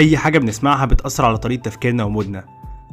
أي 0.00 0.16
حاجة 0.16 0.38
بنسمعها 0.38 0.84
بتأثر 0.86 1.24
على 1.24 1.38
طريقة 1.38 1.60
تفكيرنا 1.62 2.04
ومودنا. 2.04 2.44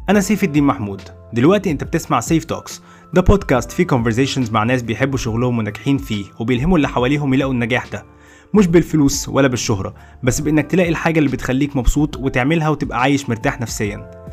أنا 0.10 0.20
سيف 0.20 0.44
الدين 0.44 0.64
محمود. 0.64 1.02
دلوقتي 1.34 1.72
أنت 1.72 1.84
بتسمع 1.84 2.20
سيف 2.20 2.46
توكس 2.46 2.82
ده 3.14 3.22
بودكاست 3.22 3.72
فيه 3.72 3.88
conversations 3.88 4.52
مع 4.52 4.64
ناس 4.64 4.82
بيحبوا 4.82 5.18
شغلهم 5.18 5.58
وناجحين 5.58 5.98
فيه 5.98 6.26
وبيلهموا 6.40 6.78
اللي 6.78 6.88
حواليهم 6.88 7.34
يلاقوا 7.34 7.54
النجاح 7.54 7.88
ده. 7.88 8.06
مش 8.54 8.68
بالفلوس 8.68 9.30
ولا 9.30 9.48
بالشهرة 9.48 9.94
بس 10.24 10.42
بإنك 10.42 10.72
تلاقي 10.72 10.90
الحاجة 10.90 11.20
اللي 11.20 11.30
بتخليك 11.30 11.76
مبسوط 11.76 12.18
وتعملها 12.18 12.70
وتبقى 12.70 13.02
عايش 13.02 13.30
مرتاح 13.30 13.62
نفسيا. 13.62 14.27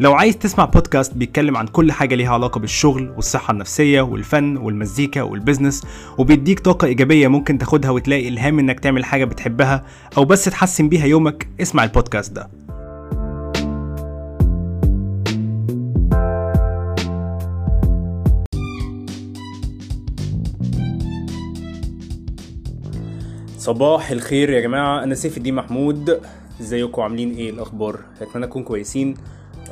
لو 0.00 0.14
عايز 0.14 0.38
تسمع 0.38 0.64
بودكاست 0.64 1.14
بيتكلم 1.14 1.56
عن 1.56 1.66
كل 1.66 1.92
حاجة 1.92 2.14
ليها 2.14 2.32
علاقة 2.32 2.58
بالشغل 2.60 3.10
والصحة 3.16 3.52
النفسية 3.52 4.00
والفن 4.00 4.56
والمزيكا 4.56 5.22
والبزنس 5.22 5.86
وبيديك 6.18 6.60
طاقة 6.60 6.86
إيجابية 6.86 7.28
ممكن 7.28 7.58
تاخدها 7.58 7.90
وتلاقي 7.90 8.28
إلهام 8.28 8.58
إنك 8.58 8.80
تعمل 8.80 9.04
حاجة 9.04 9.24
بتحبها 9.24 9.84
أو 10.16 10.24
بس 10.24 10.44
تحسن 10.44 10.88
بيها 10.88 11.06
يومك 11.06 11.48
اسمع 11.60 11.84
البودكاست 11.84 12.32
ده. 12.32 12.50
صباح 23.58 24.10
الخير 24.10 24.50
يا 24.50 24.60
جماعة 24.60 25.02
أنا 25.02 25.14
سيف 25.14 25.36
الدين 25.36 25.54
محمود. 25.54 26.20
إزيكم؟ 26.60 27.02
عاملين 27.02 27.34
إيه؟ 27.34 27.50
الأخبار؟ 27.50 28.00
أتمنى 28.20 28.46
تكونوا 28.46 28.66
كويسين. 28.68 29.14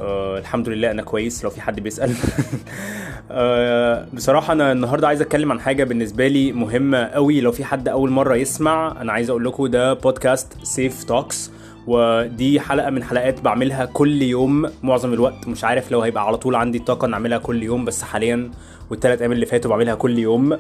آه 0.00 0.38
الحمد 0.38 0.68
لله 0.68 0.90
أنا 0.90 1.02
كويس 1.02 1.44
لو 1.44 1.50
في 1.50 1.60
حد 1.60 1.80
بيسأل. 1.80 2.14
آه 3.30 4.06
بصراحة 4.12 4.52
أنا 4.52 4.72
النهاردة 4.72 5.06
عايز 5.08 5.20
أتكلم 5.20 5.52
عن 5.52 5.60
حاجة 5.60 5.84
بالنسبة 5.84 6.26
لي 6.28 6.52
مهمة 6.52 7.04
قوي 7.04 7.40
لو 7.40 7.52
في 7.52 7.64
حد 7.64 7.88
أول 7.88 8.10
مرة 8.10 8.34
يسمع 8.36 9.00
أنا 9.00 9.12
عايز 9.12 9.30
أقول 9.30 9.44
لكم 9.44 9.66
ده 9.66 9.92
بودكاست 9.94 10.52
سيف 10.62 11.04
توكس 11.04 11.50
ودي 11.86 12.60
حلقة 12.60 12.90
من 12.90 13.04
حلقات 13.04 13.40
بعملها 13.40 13.84
كل 13.84 14.22
يوم 14.22 14.70
معظم 14.82 15.12
الوقت. 15.12 15.48
مش 15.48 15.64
عارف 15.64 15.92
لو 15.92 16.00
هيبقى 16.00 16.26
على 16.26 16.36
طول 16.36 16.54
عندي 16.54 16.78
الطاقة 16.78 17.06
إن 17.06 17.12
أعملها 17.12 17.38
كل 17.38 17.62
يوم 17.62 17.84
بس 17.84 18.02
حاليا 18.02 18.50
والتلات 18.90 19.20
أيام 19.20 19.32
اللي 19.32 19.46
فاتوا 19.46 19.70
بعملها 19.70 19.94
كل 19.94 20.18
يوم. 20.18 20.58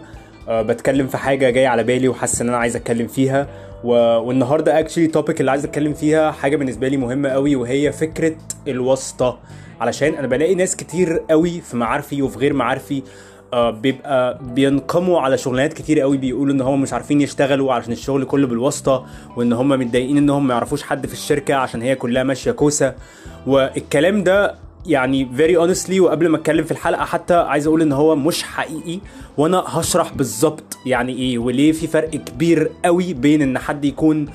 أه 0.48 0.62
بتكلم 0.62 1.06
في 1.06 1.16
حاجة 1.18 1.50
جاية 1.50 1.68
على 1.68 1.82
بالي 1.82 2.08
وحاسس 2.08 2.40
إن 2.40 2.48
أنا 2.48 2.56
عايز 2.56 2.76
أتكلم 2.76 3.06
فيها. 3.06 3.48
و... 3.84 3.90
والنهارده 4.18 4.78
اكشلي 4.78 5.06
توبيك 5.06 5.40
اللي 5.40 5.50
عايز 5.50 5.64
اتكلم 5.64 5.94
فيها 5.94 6.30
حاجة 6.30 6.56
بالنسبة 6.56 6.88
لي 6.88 6.96
مهمة 6.96 7.28
قوي 7.28 7.56
وهي 7.56 7.92
فكرة 7.92 8.34
الواسطة. 8.68 9.38
علشان 9.80 10.14
أنا 10.14 10.26
بلاقي 10.26 10.54
ناس 10.54 10.76
كتير 10.76 11.22
قوي 11.30 11.60
في 11.60 11.76
معارفي 11.76 12.22
وفي 12.22 12.38
غير 12.38 12.52
معارفي 12.52 13.02
آه 13.52 13.70
بيبقى 13.70 14.38
بينقموا 14.42 15.20
على 15.20 15.38
شغلانات 15.38 15.72
كتير 15.72 16.00
قوي 16.00 16.16
بيقولوا 16.16 16.54
إن 16.54 16.60
هم 16.60 16.80
مش 16.82 16.92
عارفين 16.92 17.20
يشتغلوا 17.20 17.72
علشان 17.72 17.92
الشغل 17.92 18.24
كله 18.24 18.46
بالواسطة 18.46 19.06
وإن 19.36 19.52
هم 19.52 19.68
متضايقين 19.68 20.16
انهم 20.16 20.46
ما 20.46 20.54
يعرفوش 20.54 20.82
حد 20.82 21.06
في 21.06 21.12
الشركة 21.12 21.54
عشان 21.54 21.82
هي 21.82 21.94
كلها 21.94 22.22
ماشية 22.22 22.50
كوسة. 22.50 22.94
والكلام 23.46 24.22
ده 24.24 24.54
يعني 24.86 25.28
very 25.36 25.56
honestly 25.56 26.00
وقبل 26.00 26.28
ما 26.28 26.36
اتكلم 26.36 26.64
في 26.64 26.70
الحلقة 26.70 27.04
حتى 27.04 27.34
عايز 27.34 27.66
أقول 27.66 27.82
ان 27.82 27.92
هو 27.92 28.16
مش 28.16 28.42
حقيقي 28.42 28.98
وأنا 29.36 29.64
هشرح 29.66 30.12
بالظبط 30.14 30.78
يعني 30.86 31.12
إيه 31.12 31.38
وليه 31.38 31.72
في 31.72 31.86
فرق 31.86 32.10
كبير 32.10 32.70
قوي 32.84 33.12
بين 33.14 33.42
ان 33.42 33.58
حد 33.58 33.84
يكون 33.84 34.26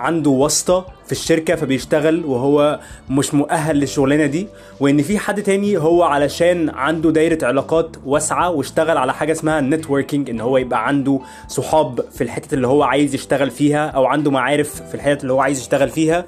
عنده 0.00 0.30
واسطة 0.30 0.86
في 1.06 1.12
الشركة 1.12 1.54
فبيشتغل 1.54 2.24
وهو 2.24 2.80
مش 3.10 3.34
مؤهل 3.34 3.76
للشغلانة 3.76 4.26
دي 4.26 4.46
وان 4.80 5.02
في 5.02 5.18
حد 5.18 5.42
تاني 5.42 5.76
هو 5.78 6.02
علشان 6.02 6.68
عنده 6.70 7.10
دايرة 7.10 7.44
علاقات 7.46 7.96
واسعة 8.06 8.50
واشتغل 8.50 8.96
على 8.98 9.14
حاجة 9.14 9.32
اسمها 9.32 9.60
networking 9.60 10.30
ان 10.30 10.40
هو 10.40 10.58
يبقى 10.58 10.88
عنده 10.88 11.20
صحاب 11.48 12.00
في 12.12 12.24
الحتة 12.24 12.54
اللي 12.54 12.66
هو 12.66 12.82
عايز 12.82 13.14
يشتغل 13.14 13.50
فيها 13.50 13.86
أو 13.88 14.04
عنده 14.06 14.30
معارف 14.30 14.82
في 14.88 14.94
الحتة 14.94 15.22
اللي 15.22 15.32
هو 15.32 15.40
عايز 15.40 15.58
يشتغل 15.60 15.88
فيها 15.88 16.24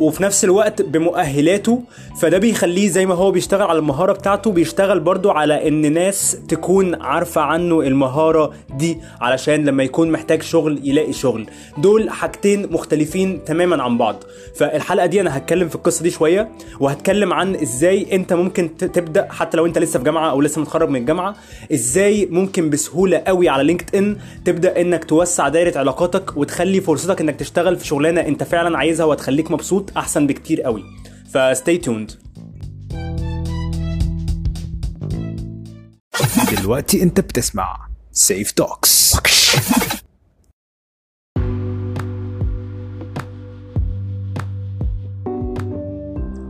وفي 0.00 0.22
نفس 0.22 0.44
الوقت 0.44 0.82
بمؤهلاته 0.82 1.82
فده 2.20 2.38
بيخليه 2.38 2.88
زي 2.88 3.06
ما 3.06 3.14
هو 3.14 3.30
بيشتغل 3.30 3.62
على 3.62 3.78
المهارة 3.78 4.12
بتاعته 4.12 4.52
بيشتغل 4.52 5.00
برضو 5.00 5.30
على 5.30 5.68
إن 5.68 5.92
ناس 5.92 6.36
تكون 6.48 7.02
عارفة 7.02 7.40
عنه 7.40 7.80
المهارة 7.80 8.52
دي 8.78 8.98
علشان 9.20 9.64
لما 9.64 9.82
يكون 9.82 10.10
محتاج 10.10 10.42
شغل 10.42 10.80
يلاقي 10.84 11.12
شغل. 11.12 11.46
دول 11.78 12.10
حاجتين 12.10 12.72
مختلفين 12.72 13.44
تماما 13.44 13.82
عن 13.82 13.98
بعض. 13.98 14.24
فالحلقة 14.56 15.06
دي 15.06 15.20
أنا 15.20 15.36
هتكلم 15.36 15.68
في 15.68 15.74
القصة 15.74 16.02
دي 16.02 16.10
شوية 16.10 16.48
وهتكلم 16.80 17.32
عن 17.32 17.54
إزاي 17.54 18.06
أنت 18.12 18.32
ممكن 18.32 18.76
تبدأ 18.76 19.28
حتى 19.30 19.56
لو 19.56 19.66
أنت 19.66 19.78
لسه 19.78 19.98
في 19.98 20.04
جامعة 20.04 20.30
أو 20.30 20.40
لسه 20.40 20.60
متخرج 20.60 20.88
من 20.88 20.96
الجامعة 21.00 21.34
إزاي 21.72 22.28
ممكن 22.30 22.70
بسهولة 22.70 23.18
قوي 23.26 23.48
على 23.48 23.62
لينكد 23.64 23.96
ان 23.96 24.16
تبدأ 24.44 24.80
إنك 24.80 25.04
توسع 25.04 25.48
دايرة 25.48 25.78
علاقاتك 25.78 26.36
وتخلي 26.36 26.80
فرصتك 26.80 27.20
إنك 27.20 27.36
تشتغل 27.36 27.76
في 27.76 27.86
شغلانة 27.86 28.20
أنت 28.20 28.42
فعلا 28.44 28.78
عايزها 28.78 29.06
وهتخليك 29.06 29.50
مبسوط. 29.50 29.87
أحسن 29.96 30.26
بكتير 30.26 30.62
قوي. 30.62 30.84
ف 31.34 31.43
stay 31.43 31.78
tuned 31.78 32.12
دلوقتي 36.60 37.02
أنت 37.02 37.20
بتسمع 37.20 37.88
سيف 38.12 38.50
توكس 38.50 39.14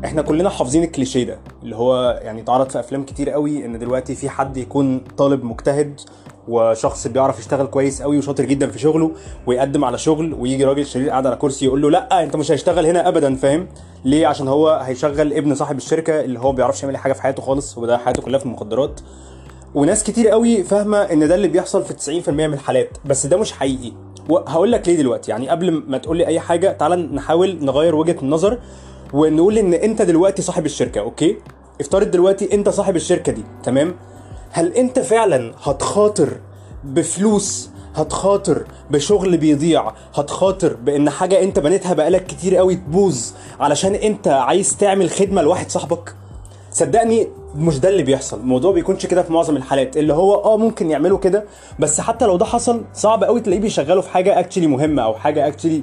إحنا 0.04 0.22
كلنا 0.22 0.50
حافظين 0.50 0.82
الكليشيه 0.84 1.24
ده 1.24 1.38
اللي 1.62 1.76
هو 1.76 2.20
يعني 2.22 2.40
اتعرض 2.40 2.68
في 2.70 2.80
أفلام 2.80 3.04
كتير 3.04 3.30
قوي 3.30 3.64
إن 3.64 3.78
دلوقتي 3.78 4.14
في 4.14 4.28
حد 4.28 4.56
يكون 4.56 4.98
طالب 4.98 5.44
مجتهد 5.44 6.00
وشخص 6.48 7.06
بيعرف 7.06 7.38
يشتغل 7.38 7.66
كويس 7.66 8.02
قوي 8.02 8.18
وشاطر 8.18 8.44
جدا 8.44 8.66
في 8.70 8.78
شغله 8.78 9.10
ويقدم 9.46 9.84
على 9.84 9.98
شغل 9.98 10.34
ويجي 10.34 10.64
راجل 10.64 10.86
شرير 10.86 11.10
قاعد 11.10 11.26
على 11.26 11.36
كرسي 11.36 11.64
يقول 11.64 11.82
له 11.82 11.90
لا 11.90 12.22
انت 12.22 12.36
مش 12.36 12.52
هيشتغل 12.52 12.86
هنا 12.86 13.08
ابدا 13.08 13.34
فاهم؟ 13.36 13.68
ليه؟ 14.04 14.26
عشان 14.26 14.48
هو 14.48 14.68
هيشغل 14.68 15.32
ابن 15.32 15.54
صاحب 15.54 15.76
الشركة 15.76 16.20
اللي 16.20 16.38
هو 16.38 16.52
بيعرفش 16.52 16.82
يعمل 16.82 16.96
حاجة 16.96 17.12
في 17.12 17.22
حياته 17.22 17.42
خالص 17.42 17.78
وده 17.78 17.98
حياته 17.98 18.22
كلها 18.22 18.38
في 18.38 18.46
المخدرات. 18.46 19.00
وناس 19.74 20.04
كتير 20.04 20.28
قوي 20.28 20.62
فاهمة 20.64 20.98
إن 20.98 21.28
ده 21.28 21.34
اللي 21.34 21.48
بيحصل 21.48 21.84
في 21.84 22.22
90% 22.24 22.28
من 22.30 22.54
الحالات 22.54 22.88
بس 23.04 23.26
ده 23.26 23.36
مش 23.36 23.52
حقيقي. 23.52 23.92
وهقول 24.28 24.72
لك 24.72 24.88
ليه 24.88 24.96
دلوقتي 24.96 25.30
يعني 25.30 25.48
قبل 25.48 25.70
ما 25.70 25.98
تقول 25.98 26.16
لي 26.16 26.26
أي 26.26 26.40
حاجة 26.40 26.72
تعال 26.72 27.14
نحاول 27.14 27.58
نغير 27.64 27.94
وجهة 27.94 28.16
النظر 28.22 28.58
ونقول 29.12 29.58
إن 29.58 29.74
أنت 29.74 30.02
دلوقتي 30.02 30.42
صاحب 30.42 30.66
الشركة 30.66 31.00
أوكي؟ 31.00 31.36
افترض 31.80 32.10
دلوقتي 32.10 32.54
أنت 32.54 32.68
صاحب 32.68 32.96
الشركة 32.96 33.32
دي 33.32 33.42
تمام؟ 33.62 33.94
هل 34.52 34.72
انت 34.72 34.98
فعلا 34.98 35.52
هتخاطر 35.62 36.28
بفلوس 36.84 37.70
هتخاطر 37.96 38.64
بشغل 38.90 39.36
بيضيع 39.36 39.92
هتخاطر 40.14 40.72
بإن 40.74 41.10
حاجة 41.10 41.42
انت 41.42 41.58
بنيتها 41.58 41.94
بقالك 41.94 42.26
كتير 42.26 42.56
قوي 42.56 42.74
تبوظ 42.74 43.20
علشان 43.60 43.94
انت 43.94 44.28
عايز 44.28 44.76
تعمل 44.76 45.10
خدمة 45.10 45.42
لواحد 45.42 45.70
صاحبك؟ 45.70 46.14
صدقني 46.72 47.28
مش 47.56 47.78
ده 47.80 47.88
اللي 47.88 48.02
بيحصل. 48.02 48.40
الموضوع 48.40 48.72
بيكونش 48.72 49.06
كده 49.06 49.22
في 49.22 49.32
معظم 49.32 49.56
الحالات. 49.56 49.96
اللي 49.96 50.12
هو 50.12 50.34
آه 50.34 50.56
ممكن 50.56 50.90
يعملوا 50.90 51.18
كده 51.18 51.44
بس 51.78 52.00
حتى 52.00 52.26
لو 52.26 52.36
ده 52.36 52.44
حصل 52.44 52.82
صعب 52.94 53.24
قوي 53.24 53.40
تلاقيه 53.40 53.60
بيشغلوا 53.60 54.02
في 54.02 54.10
حاجة 54.10 54.38
actually 54.40 54.66
مهمة 54.66 55.02
أو 55.02 55.14
حاجة 55.14 55.46
actually 55.46 55.82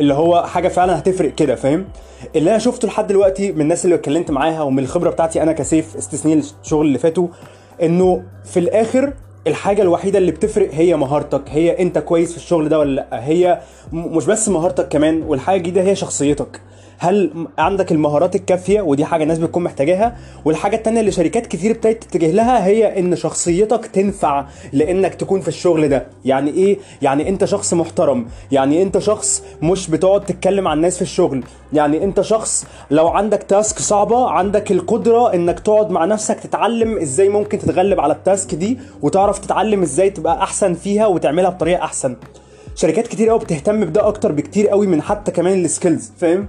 اللي 0.00 0.14
هو 0.14 0.42
حاجة 0.42 0.68
فعلا 0.68 0.98
هتفرق 0.98 1.34
كده 1.34 1.54
فاهم؟ 1.54 1.84
اللي 2.36 2.50
أنا 2.50 2.58
شفته 2.58 2.88
لحد 2.88 3.06
دلوقتي 3.06 3.52
من 3.52 3.60
الناس 3.60 3.84
اللي 3.84 3.94
اتكلمت 3.96 4.30
معاها 4.30 4.62
ومن 4.62 4.78
الخبرة 4.78 5.10
بتاعتي 5.10 5.42
أنا 5.42 5.52
كسيف 5.52 5.96
استثنين 5.96 6.42
الشغل 6.64 6.86
اللي 6.86 6.98
فاتوا 6.98 7.28
انه 7.82 8.22
في 8.44 8.60
الآخر 8.60 9.12
الحاجة 9.46 9.82
الوحيدة 9.82 10.18
اللي 10.18 10.32
بتفرق 10.32 10.70
هي 10.74 10.96
مهارتك. 10.96 11.42
هي 11.48 11.78
انت 11.82 11.98
كويس 11.98 12.30
في 12.30 12.36
الشغل 12.36 12.68
ده 12.68 12.78
ولا 12.78 12.94
لأ؟ 12.94 13.26
هي 13.26 13.60
مش 13.92 14.26
بس 14.26 14.48
مهارتك 14.48 14.88
كمان 14.88 15.22
والحاجة 15.22 15.56
الجديدة 15.56 15.82
هي 15.82 15.96
شخصيتك. 15.96 16.60
هل 17.04 17.46
عندك 17.58 17.92
المهارات 17.92 18.36
الكافية 18.36 18.80
ودي 18.80 19.04
حاجة 19.04 19.22
الناس 19.22 19.38
بتكون 19.38 19.62
محتاجاها؟ 19.62 20.16
والحاجة 20.44 20.76
التانية 20.76 21.00
اللي 21.00 21.10
شركات 21.10 21.46
كتير 21.46 21.70
ابتدت 21.70 22.04
تتجه 22.04 22.30
لها 22.30 22.66
هي 22.66 22.98
إن 22.98 23.16
شخصيتك 23.16 23.86
تنفع 23.86 24.44
لإنك 24.72 25.14
تكون 25.14 25.40
في 25.40 25.48
الشغل 25.48 25.88
ده. 25.88 26.06
يعني 26.24 26.50
إيه؟ 26.50 26.78
يعني 27.02 27.28
أنت 27.28 27.44
شخص 27.44 27.74
محترم. 27.74 28.26
يعني 28.52 28.82
أنت 28.82 28.98
شخص 28.98 29.42
مش 29.62 29.90
بتقعد 29.90 30.24
تتكلم 30.24 30.68
عن 30.68 30.76
الناس 30.76 30.96
في 30.96 31.02
الشغل. 31.02 31.44
يعني 31.72 32.04
أنت 32.04 32.20
شخص 32.20 32.66
لو 32.90 33.08
عندك 33.08 33.42
task 33.42 33.78
صعبة 33.78 34.30
عندك 34.30 34.72
القدرة 34.72 35.34
إنك 35.34 35.60
تقعد 35.60 35.90
مع 35.90 36.04
نفسك 36.04 36.40
تتعلم 36.40 36.98
إزاي 36.98 37.28
ممكن 37.28 37.58
تتغلب 37.58 38.00
على 38.00 38.12
ال 38.12 38.20
task 38.20 38.54
دي 38.54 38.78
وتعرف 39.02 39.38
تتعلم 39.38 39.82
إزاي 39.82 40.10
تبقى 40.10 40.42
أحسن 40.42 40.74
فيها 40.74 41.06
وتعملها 41.06 41.50
بطريقة 41.50 41.84
أحسن. 41.84 42.16
شركات 42.76 43.06
كتير 43.06 43.28
قوي 43.28 43.38
بتهتم 43.38 43.84
بده 43.84 44.08
أكتر 44.08 44.32
بكتير 44.32 44.68
قوي 44.68 44.86
من 44.86 45.02
حتى 45.02 45.30
كمان 45.32 45.64
ال 45.64 45.71
skills 45.71 46.12
فاهم؟ 46.18 46.48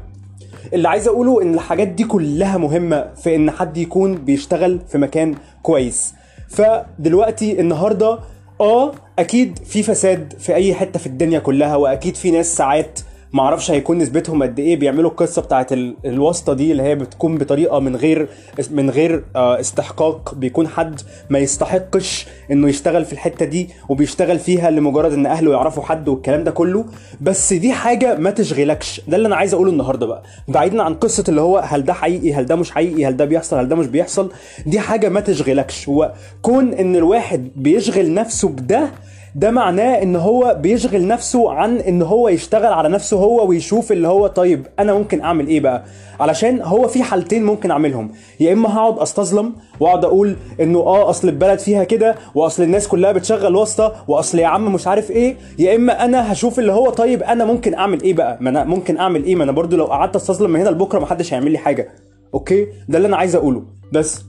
اللي 0.74 0.88
عايز 0.90 1.08
اقوله 1.08 1.42
ان 1.42 1.54
الحاجات 1.54 1.88
دي 1.88 2.04
كلها 2.04 2.58
مهمة 2.58 3.06
في 3.24 3.36
ان 3.36 3.52
حد 3.52 3.78
يكون 3.78 4.16
بيشتغل 4.16 4.80
في 4.88 4.98
مكان 4.98 5.36
كويس. 5.64 6.14
فدلوقتي 6.50 7.60
النهارده 7.60 8.20
آه 8.62 8.92
أكيد 9.20 9.60
في 9.66 9.84
فساد 9.84 10.34
في 10.40 10.56
أي 10.56 10.74
حتة 10.74 11.00
في 11.00 11.08
الدنيا 11.08 11.40
كلها 11.40 11.76
وأكيد 11.76 12.16
في 12.16 12.32
ناس 12.32 12.56
ساعات 12.56 13.00
ما 13.36 13.42
أعرفش 13.44 13.72
هيكون 13.72 13.98
نسبتهم 13.98 14.44
قد 14.44 14.60
إيه 14.60 14.76
بيعملوا 14.76 15.10
القصة 15.12 15.42
بتاعت 15.42 15.74
ال- 15.74 15.96
الواسطة 16.06 16.54
دي 16.54 16.72
اللي 16.72 16.84
هي 16.84 16.96
بتكون 16.96 17.38
بطريقة 17.38 17.80
من 17.80 17.96
غير 17.96 18.28
من 18.72 18.90
غير 18.90 19.24
آه، 19.36 19.60
استحقاق. 19.60 20.36
بيكون 20.36 20.68
حد 20.68 21.02
ما 21.30 21.40
يستحقش 21.40 22.28
انه 22.52 22.68
يشتغل 22.70 23.06
في 23.06 23.14
الحتة 23.14 23.46
دي 23.46 23.70
وبيشتغل 23.90 24.40
فيها 24.40 24.70
لمجرد 24.72 25.14
ان 25.14 25.26
اهله 25.26 25.52
يعرفوا 25.52 25.84
حد 25.84 26.08
والكلام 26.08 26.44
ده 26.44 26.52
كله. 26.52 26.86
بس 27.22 27.54
دي 27.54 27.74
حاجة 27.74 28.16
ما 28.18 28.30
تشغلكش. 28.32 29.02
ده 29.08 29.18
اللي 29.18 29.28
أنا 29.28 29.36
عايز 29.36 29.54
اقوله 29.54 29.72
النهارده 29.72 30.06
بقى. 30.06 30.24
بعيدا 30.48 30.84
عن 30.84 30.94
قصة 30.94 31.24
اللي 31.30 31.42
هو 31.42 31.58
هل 31.58 31.84
ده 31.86 31.94
حقيقي 31.94 32.34
هل 32.34 32.46
ده 32.46 32.56
مش 32.56 32.72
حقيقي 32.72 33.06
هل 33.06 33.18
ده 33.18 33.26
بيحصل 33.26 33.58
هل 33.58 33.68
ده 33.70 33.76
مش 33.76 33.88
بيحصل 33.88 34.32
دي 34.66 34.80
حاجة 34.80 35.10
ما 35.10 35.20
تشغلكش. 35.20 35.90
هو 35.90 36.14
كون 36.42 36.74
ان 36.74 36.96
الواحد 36.96 37.50
بيشغل 37.56 38.14
نفسه 38.14 38.50
بده 38.50 38.92
ده 39.36 39.52
معناه 39.52 40.02
إن 40.04 40.16
هو 40.16 40.58
بيشغل 40.62 41.08
نفسه 41.08 41.52
عن 41.52 41.78
إن 41.78 42.02
هو 42.02 42.30
يشتغل 42.30 42.74
على 42.74 42.90
نفسه 42.90 43.18
هو 43.18 43.48
ويشوف 43.48 43.92
اللي 43.92 44.08
هو 44.08 44.28
طيب 44.28 44.68
أنا 44.80 44.94
ممكن 44.94 45.22
أعمل 45.22 45.48
إيه 45.48 45.60
بقى؟ 45.60 45.84
علشان 46.20 46.62
هو 46.62 46.88
في 46.88 47.04
حالتين 47.04 47.44
ممكن 47.46 47.72
أعملهم. 47.72 48.12
يا 48.40 48.54
إما 48.54 48.76
هقعد 48.78 49.00
أستظلم 49.00 49.54
وأقعد 49.80 50.06
أقول 50.06 50.36
إنه 50.60 50.80
آه 50.80 51.10
أصل 51.10 51.30
البلد 51.30 51.60
فيها 51.60 51.84
كده 51.84 52.16
وأصل 52.36 52.64
الناس 52.64 52.88
كلها 52.88 53.12
بتشغل 53.12 53.56
واسطة 53.56 53.94
وأصل 54.08 54.40
يا 54.40 54.48
عم 54.48 54.74
مش 54.74 54.88
عارف 54.88 55.12
إيه. 55.12 55.36
يا 55.60 55.76
إما 55.76 56.06
أنا 56.06 56.32
هشوف 56.34 56.60
اللي 56.60 56.72
هو 56.72 56.90
طيب 56.90 57.24
أنا 57.24 57.46
ممكن 57.46 57.74
أعمل 57.74 58.02
إيه 58.02 58.14
بقى؟ 58.14 58.38
ما 58.42 58.50
أنا 58.50 58.64
ممكن 58.64 58.98
أعمل 58.98 59.24
إيه؟ 59.24 59.36
ما 59.36 59.44
أنا 59.44 59.52
برضو 59.52 59.76
لو 59.78 59.86
قعدت 59.86 60.16
أستظلم 60.16 60.50
من 60.52 60.60
هنا 60.60 60.70
لبكرة 60.70 61.00
محدش 61.00 61.34
هيعمل 61.34 61.52
لي 61.52 61.58
حاجة. 61.58 61.90
Okay؟ 62.34 62.68
ده 62.90 62.98
اللي 62.98 63.08
أنا 63.08 63.18
عايز 63.18 63.36
أقوله. 63.36 63.64
بس. 63.94 64.22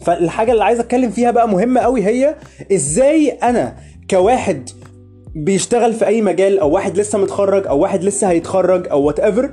فالحاجة 0.00 0.52
اللي 0.52 0.64
عايز 0.64 0.80
أتكلم 0.80 1.10
فيها 1.10 1.30
بقى 1.30 1.48
مهمة 1.48 1.80
قوي 1.80 2.04
هي 2.04 2.34
إزاي 2.72 3.28
أنا 3.30 3.76
كواحد 4.10 4.70
بيشتغل 5.34 5.92
في 5.92 6.06
أي 6.06 6.22
مجال 6.22 6.58
أو 6.58 6.70
واحد 6.70 6.98
لسه 6.98 7.18
متخرج 7.18 7.66
أو 7.66 7.78
واحد 7.78 8.04
لسه 8.04 8.30
هيتخرج 8.30 8.88
أو 8.88 9.02
whatever 9.02 9.50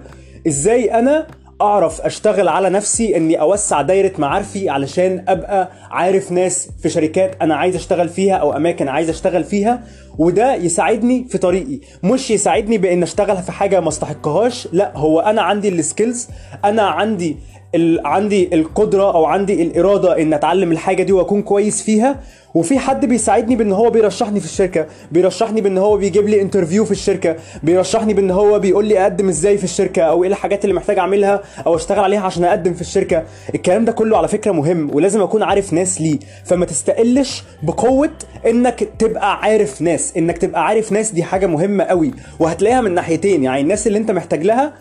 إزاي 0.48 1.00
أنا 1.00 1.28
أعرف 1.62 2.02
أشتغل 2.02 2.48
على 2.48 2.70
نفسي 2.70 3.18
إني 3.18 3.42
أوسع 3.42 3.82
دايرة 3.82 4.12
معارفي 4.18 4.70
علشان 4.70 5.26
أبقى 5.28 5.72
عارف 5.92 6.32
ناس 6.32 6.70
في 6.82 6.90
شركات 6.90 7.36
أنا 7.42 7.56
عايز 7.56 7.76
أشتغل 7.76 8.10
فيها 8.10 8.36
أو 8.36 8.56
أماكن 8.56 8.88
عايز 8.88 9.10
أشتغل 9.10 9.44
فيها 9.44 9.84
وده 10.18 10.56
يساعدني 10.56 11.26
في 11.30 11.38
طريقي 11.38 11.80
مش 12.04 12.32
يساعدني 12.32 12.78
بإن 12.78 13.04
أشتغل 13.04 13.38
في 13.38 13.52
حاجة 13.52 13.80
ما 13.80 13.90
أستحقهاش 13.90 14.68
لأ 14.72 14.92
هو 14.98 15.20
أنا 15.20 15.42
عندي 15.42 15.70
ال 15.70 15.78
skills 15.78 16.28
أنا 16.66 16.82
عندي. 16.84 17.38
عندي 18.06 18.50
القدرة 18.56 19.14
أو 19.16 19.26
عندي 19.26 19.62
الإرادة 19.64 20.22
إن 20.22 20.34
أتعلم 20.34 20.72
الحاجة 20.72 21.04
دي 21.04 21.12
وأكون 21.14 21.42
كويس 21.42 21.82
فيها. 21.84 22.20
وفي 22.54 22.80
حد 22.80 23.06
بيساعدني 23.06 23.56
بإن 23.56 23.72
هو 23.72 23.90
بيرشحني 23.90 24.40
في 24.40 24.46
الشركة 24.46 24.86
بيرشحني 25.12 25.62
بإن 25.62 25.78
هو 25.78 25.98
بيجيب 25.98 26.28
لي 26.28 26.42
انترفيو 26.42 26.86
في 26.86 26.92
الشركة 26.92 27.36
بيرشحني 27.64 28.14
بإن 28.14 28.32
هو 28.32 28.60
بيقول 28.60 28.86
لي 28.86 29.02
أقدم 29.02 29.30
إزاي 29.30 29.58
في 29.58 29.64
الشركة 29.64 30.02
أو 30.02 30.24
إيه 30.24 30.30
الحاجات 30.30 30.64
اللي 30.64 30.76
محتاج 30.76 31.00
أعملها 31.00 31.42
أو 31.68 31.76
أشتغل 31.76 32.00
عليها 32.00 32.20
عشان 32.22 32.44
أقدم 32.44 32.74
في 32.74 32.82
الشركة. 32.82 33.24
الكلام 33.56 33.86
ده 33.86 33.92
كله 33.92 34.18
على 34.18 34.28
فكرة 34.28 34.52
مهم 34.52 34.96
ولازم 34.96 35.22
أكون 35.22 35.44
عارف 35.44 35.74
ناس 35.74 36.02
ليه. 36.02 36.20
فما 36.46 36.66
تستقلش 36.66 37.44
بقوة 37.64 38.10
إنك 38.48 38.90
تبقى 39.00 39.40
عارف 39.42 39.82
ناس 39.82 40.14
إنك 40.18 40.38
تبقى 40.38 40.66
عارف 40.66 40.92
ناس 40.92 41.12
دي 41.12 41.24
حاجة 41.24 41.48
مهمة 41.48 41.84
قوي. 41.84 42.12
وهتلاقيها 42.40 42.82
من 42.82 42.94
ناحيتين 42.94 43.44
يعني 43.44 43.62
الناس 43.62 43.88
اللي 43.88 43.98
أنت 43.98 44.12
محتاج 44.12 44.44
لها 44.44 44.74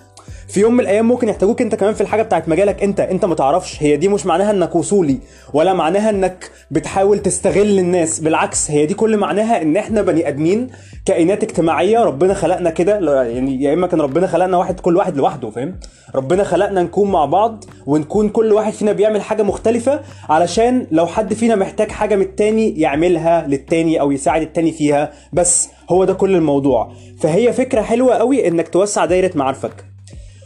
في 0.48 0.60
يوم 0.60 0.74
من 0.74 0.80
الأيام 0.80 1.08
ممكن 1.08 1.28
يحتاجوك 1.28 1.62
أنت 1.62 1.74
كمان 1.74 1.94
في 1.94 2.00
الحاجة 2.00 2.22
بتاعت 2.22 2.48
مجالك. 2.48 2.82
أنت 2.82 3.00
أنت 3.00 3.24
ما 3.24 3.34
تعرفش. 3.34 3.82
هي 3.82 3.96
دي 3.96 4.08
مش 4.08 4.26
معناها 4.26 4.50
إنك 4.50 4.74
وصولي 4.76 5.18
ولا 5.52 5.72
معناها 5.72 6.10
إنك 6.10 6.50
بتحاول 6.70 7.18
تستغل 7.18 7.78
الناس. 7.78 8.20
بالعكس 8.20 8.70
هي 8.70 8.86
دي 8.86 8.94
كل 8.94 9.16
معناها 9.16 9.62
إن 9.62 9.76
إحنا 9.76 10.02
بني 10.02 10.28
آدمين 10.28 10.68
كائنات 11.06 11.42
اجتماعية 11.42 12.04
ربنا 12.04 12.34
خلقنا 12.34 12.70
كده. 12.70 13.22
يعني 13.22 13.62
يا 13.62 13.74
إما 13.74 13.86
كان 13.86 14.00
ربنا 14.00 14.26
خلقنا 14.26 14.56
واحد 14.56 14.80
كل 14.80 14.96
واحد 14.96 15.16
لوحده 15.16 15.50
فاهم؟ 15.50 15.80
ربنا 16.14 16.44
خلقنا 16.44 16.82
نكون 16.82 17.10
مع 17.10 17.24
بعض 17.24 17.64
ونكون 17.86 18.28
كل 18.28 18.52
واحد 18.52 18.72
فينا 18.72 18.92
بيعمل 18.92 19.22
حاجة 19.22 19.42
مختلفة 19.42 20.00
علشان 20.28 20.86
لو 20.90 21.06
حد 21.06 21.34
فينا 21.34 21.54
محتاج 21.54 21.90
حاجة 21.90 22.16
من 22.16 22.22
التاني 22.22 22.80
يعملها 22.80 23.46
للتاني 23.46 24.00
أو 24.00 24.12
يساعد 24.12 24.42
التاني 24.42 24.72
فيها. 24.72 25.12
بس 25.32 25.68
هو 25.90 26.04
ده 26.04 26.12
كل 26.14 26.36
الموضوع. 26.36 26.92
فهي 27.20 27.52
فكرة 27.52 27.82
حلوة 27.82 28.14
قوي 28.14 28.48
إنك 28.48 28.68
توسع 28.68 29.04
دايرة 29.04 29.30
معارفك. 29.34 29.89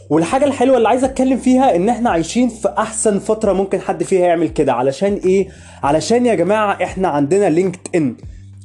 والحاجة 0.09 0.45
الحلوة 0.45 0.77
اللي 0.77 0.87
عايز 0.87 1.03
أتكلم 1.03 1.37
فيها 1.37 1.75
إن 1.75 1.89
إحنا 1.89 2.09
عايشين 2.09 2.49
في 2.49 2.73
أحسن 2.77 3.19
فترة 3.19 3.53
ممكن 3.53 3.79
حد 3.81 4.03
فيها 4.03 4.25
يعمل 4.27 4.47
كده. 4.49 4.73
علشان 4.73 5.13
إيه؟ 5.13 5.47
علشان 5.83 6.25
يا 6.25 6.35
جماعة 6.35 6.83
إحنا 6.83 7.07
عندنا 7.07 7.49
لينكد 7.49 7.79
إن. 7.95 8.15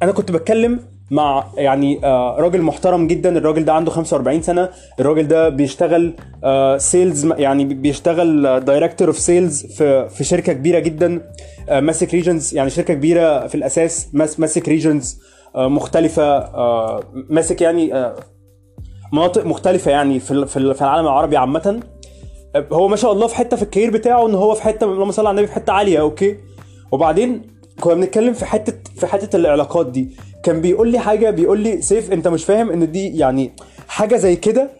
أنا 0.03 0.13
كنت 0.13 0.31
بتكلم 0.33 0.81
مع 1.11 1.45
يعني 1.57 2.05
آه، 2.05 2.37
راجل 2.39 2.63
محترم 2.63 3.07
جدا. 3.07 3.39
الراجل 3.39 3.65
ده 3.65 3.73
عنده 3.73 3.91
45 3.91 4.43
سنة. 4.43 4.69
الراجل 5.01 5.29
ده 5.29 5.49
بيشتغل 5.49 6.15
sales 6.79 7.27
يعني 7.39 7.65
بيشتغل 7.65 8.61
director 8.65 9.09
of 9.09 9.19
sales 9.19 9.67
في 10.09 10.25
شركة 10.25 10.53
كبيرة 10.53 10.79
جدا. 10.79 11.21
آه، 11.69 11.81
ماسك 11.81 12.15
regions 12.15 12.55
يعني 12.55 12.71
شركة 12.71 12.95
كبيرة 12.95 13.47
في 13.47 13.55
الأساس. 13.55 14.09
ماس- 14.13 14.41
ماسك 14.41 14.69
regions 14.69 15.19
مختلفة 15.57 16.39
آه، 16.39 17.01
ماسك 17.31 17.61
يعني 17.61 17.95
آه، 17.95 18.15
مناطق 19.13 19.47
مختلفة 19.47 19.91
يعني 19.91 20.21
في 20.21 20.47
في 20.47 20.57
العالم 20.83 21.07
العربي 21.07 21.37
عامة. 21.37 21.81
هو 22.73 22.89
ما 22.89 22.97
شاء 22.97 23.13
الله 23.13 23.27
في 23.27 23.35
حتة 23.37 23.57
في 23.57 23.63
ال 23.63 23.67
career 23.67 23.91
بتاعه 23.91 24.27
إن 24.27 24.35
هو 24.35 24.55
في 24.55 24.63
حتة 24.63 24.85
اللهم 24.85 25.11
صل 25.11 25.27
على 25.27 25.31
النبي 25.31 25.47
في 25.47 25.55
حتة 25.55 25.73
عالية 25.73 26.01
okay؟ 26.01 26.37
وبعدين 26.93 27.43
كنا 27.81 27.95
بنتكلم 27.95 28.33
في 28.33 28.45
حتة 28.47 28.75
في 28.97 29.07
حتة 29.07 29.37
العلاقات 29.37 29.87
دي. 29.87 30.09
كان 30.45 30.61
بيقول 30.61 30.89
لي 30.89 30.99
حاجة 30.99 31.31
بيقول 31.31 31.61
لي 31.61 31.83
سيف 31.83 32.13
أنت 32.13 32.29
مش 32.29 32.45
فاهم 32.45 32.71
إن 32.71 32.93
دي 32.93 33.19
يعني 33.19 33.53
حاجة 33.89 34.17
زي 34.17 34.37
كده 34.37 34.71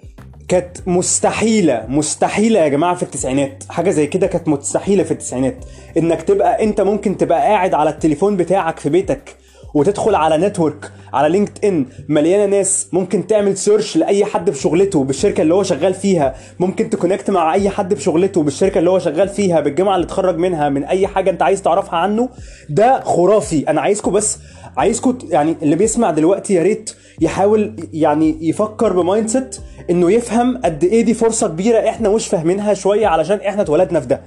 كانت 0.49 0.77
مستحيلة 0.89 1.85
مستحيلة 1.89 2.61
يا 2.61 2.69
جماعة 2.69 2.95
في 2.95 3.03
التسعينات. 3.03 3.65
حاجة 3.69 3.91
زي 3.91 4.07
كده 4.07 4.27
كانت 4.27 4.49
مستحيلة 4.49 5.03
في 5.03 5.11
التسعينات. 5.11 5.65
إنك 5.97 6.23
تبقى 6.23 6.63
أنت 6.65 6.81
ممكن 6.81 7.17
تبقى 7.17 7.41
قاعد 7.41 7.75
على 7.75 7.91
التليفون 7.91 8.37
بتاعك 8.37 8.79
في 8.79 8.89
بيتك 8.89 9.37
وتدخل 9.75 10.15
على 10.15 10.37
network 10.37 10.93
على 11.13 11.29
لينكد 11.29 11.65
ان 11.65 11.87
مليانة 12.09 12.47
ناس 12.57 12.89
ممكن 12.93 13.27
تعمل 13.27 13.57
search 13.57 13.97
لأي 13.97 14.25
حد 14.25 14.51
بشغلته 14.51 15.05
بالشركة 15.05 15.43
اللي 15.43 15.55
هو 15.55 15.63
شغال 15.63 15.95
فيها. 15.95 16.35
ممكن 16.61 16.91
ت 16.91 16.96
connect 16.96 17.31
مع 17.31 17.55
أي 17.55 17.71
حد 17.71 17.95
بشغلته 17.95 18.43
بالشركة 18.43 18.79
اللي 18.79 18.91
هو 18.91 18.99
شغال 18.99 19.29
فيها 19.29 19.61
بالجامعة 19.61 19.95
اللي 19.95 20.05
اتخرج 20.07 20.37
منها 20.39 20.69
من 20.69 20.85
أي 20.85 21.07
حاجة 21.07 21.31
أنت 21.31 21.43
عايز 21.43 21.63
تعرفها 21.63 21.99
عنه. 21.99 22.29
ده 22.69 23.01
خرافي. 23.01 23.69
أنا 23.71 23.81
عايزكم 23.81 24.11
بس 24.13 24.39
عايزكم 24.77 25.19
يعني 25.31 25.57
اللي 25.63 25.77
بيسمع 25.77 26.11
دلوقتي 26.11 26.55
يا 26.55 26.63
ريت 26.63 26.91
يحاول 27.21 27.77
يعني 27.93 28.37
يفكر 28.49 28.93
ب 28.93 29.29
mindset 29.29 29.57
إنه 29.91 30.13
يفهم 30.13 30.61
قد 30.65 30.85
إيه 30.85 31.03
دي 31.05 31.15
فرصة 31.15 31.49
كبيرة 31.49 31.89
إحنا 31.89 32.09
مش 32.09 32.27
فاهمينها 32.27 32.75
شوية 32.75 33.07
علشان 33.07 33.37
إحنا 33.39 33.63
اتولدنا 33.63 34.01
في 34.01 34.07
ده. 34.07 34.21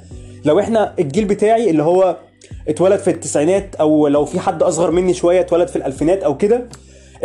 لو 0.45 0.59
إحنا 0.59 0.93
الجيل 0.99 1.25
بتاعي 1.25 1.69
اللي 1.69 1.83
هو 1.83 2.17
اتولد 2.67 2.99
في 2.99 3.09
التسعينات 3.09 3.75
أو 3.75 4.07
لو 4.07 4.25
في 4.25 4.39
حد 4.39 4.63
أصغر 4.63 4.91
مني 4.91 5.13
شوية 5.13 5.39
اتولد 5.39 5.67
في 5.67 5.75
الألفينات 5.75 6.23
أو 6.23 6.37
كده. 6.37 6.65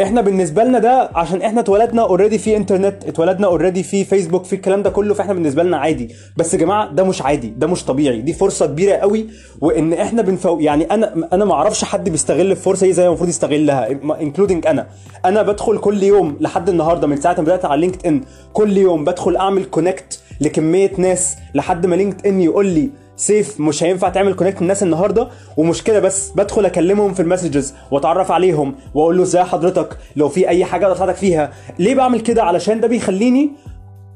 إحنا 0.03 0.21
بالنسبة 0.21 0.65
لنا 0.65 0.79
ده 0.79 1.11
عشان 1.15 1.43
إحنا 1.43 1.61
اتولدنا 1.61 2.03
already 2.03 2.39
في 2.39 2.57
انترنت 2.57 3.05
اتولدنا 3.09 3.47
already 3.47 3.83
في 3.83 4.05
فيسبوك 4.05 4.45
في 4.45 4.53
الكلام 4.53 4.83
ده 4.83 4.91
كله 4.91 5.15
فإحنا 5.15 5.33
بالنسبة 5.35 5.63
لنا 5.63 5.77
عادي. 5.77 6.15
بس 6.37 6.55
يا 6.55 6.59
جماعة 6.59 6.93
ده 6.93 7.05
مش 7.05 7.23
عادي 7.23 7.49
ده 7.57 7.67
مش 7.67 7.85
طبيعي 7.85 8.21
دي 8.21 8.33
فرصة 8.33 8.67
كبيرة 8.67 8.93
قوي. 8.97 9.27
وإن 9.61 9.93
إحنا 9.93 10.23
بنفو 10.23 10.59
يعني 10.61 10.85
أنا 10.85 11.29
أنا 11.33 11.45
ما 11.45 11.53
أعرفش 11.55 11.85
حد 11.85 12.09
بيستغل 12.09 12.51
الفرصة 12.51 12.87
دي 12.87 12.93
زي 12.93 13.03
ما 13.03 13.09
المفروض 13.09 13.29
يستغلها 13.29 13.89
including 14.21 14.67
أنا. 14.67 14.87
أنا 15.25 15.43
بدخل 15.43 15.79
كل 15.79 16.03
يوم 16.03 16.37
لحد 16.41 16.69
النهارده 16.69 17.07
من 17.07 17.21
ساعة 17.21 17.35
ما 17.39 17.43
بدأت 17.43 17.65
على 17.65 17.81
لينكد 17.81 18.07
ان 18.07 18.21
كل 18.53 18.77
يوم 18.77 19.05
بدخل 19.05 19.37
أعمل 19.37 19.65
connect 19.65 20.21
لكمية 20.41 20.91
ناس 20.99 21.37
لحد 21.55 21.87
ما 21.87 21.95
لينكد 21.97 22.27
ان 22.27 22.41
يقول 22.41 22.67
لي 22.67 22.91
سيف 23.19 23.61
مش 23.61 23.83
هينفع 23.83 24.09
تعمل 24.09 24.35
connect 24.35 24.63
الناس 24.63 24.83
النهارده 24.83 25.29
ومش 25.57 25.83
كده 25.85 26.01
بس 26.01 26.31
بدخل 26.31 26.67
أكلمهم 26.67 27.15
في 27.15 27.23
ال 27.23 27.29
messages 27.29 27.75
وأتعرف 27.91 28.31
عليهم 28.33 28.75
وأقول 28.95 29.17
له 29.17 29.23
إزاي 29.23 29.45
حضرتك؟ 29.45 29.97
لو 30.17 30.29
في 30.29 30.49
أي 30.49 30.65
حاجة 30.65 30.85
أقدر 30.85 30.97
أساعدك 30.97 31.17
فيها. 31.17 31.53
ليه 31.79 31.95
بعمل 31.95 32.21
كده؟ 32.21 32.43
علشان 32.43 32.81
ده 32.81 32.89
بيخليني 32.89 33.51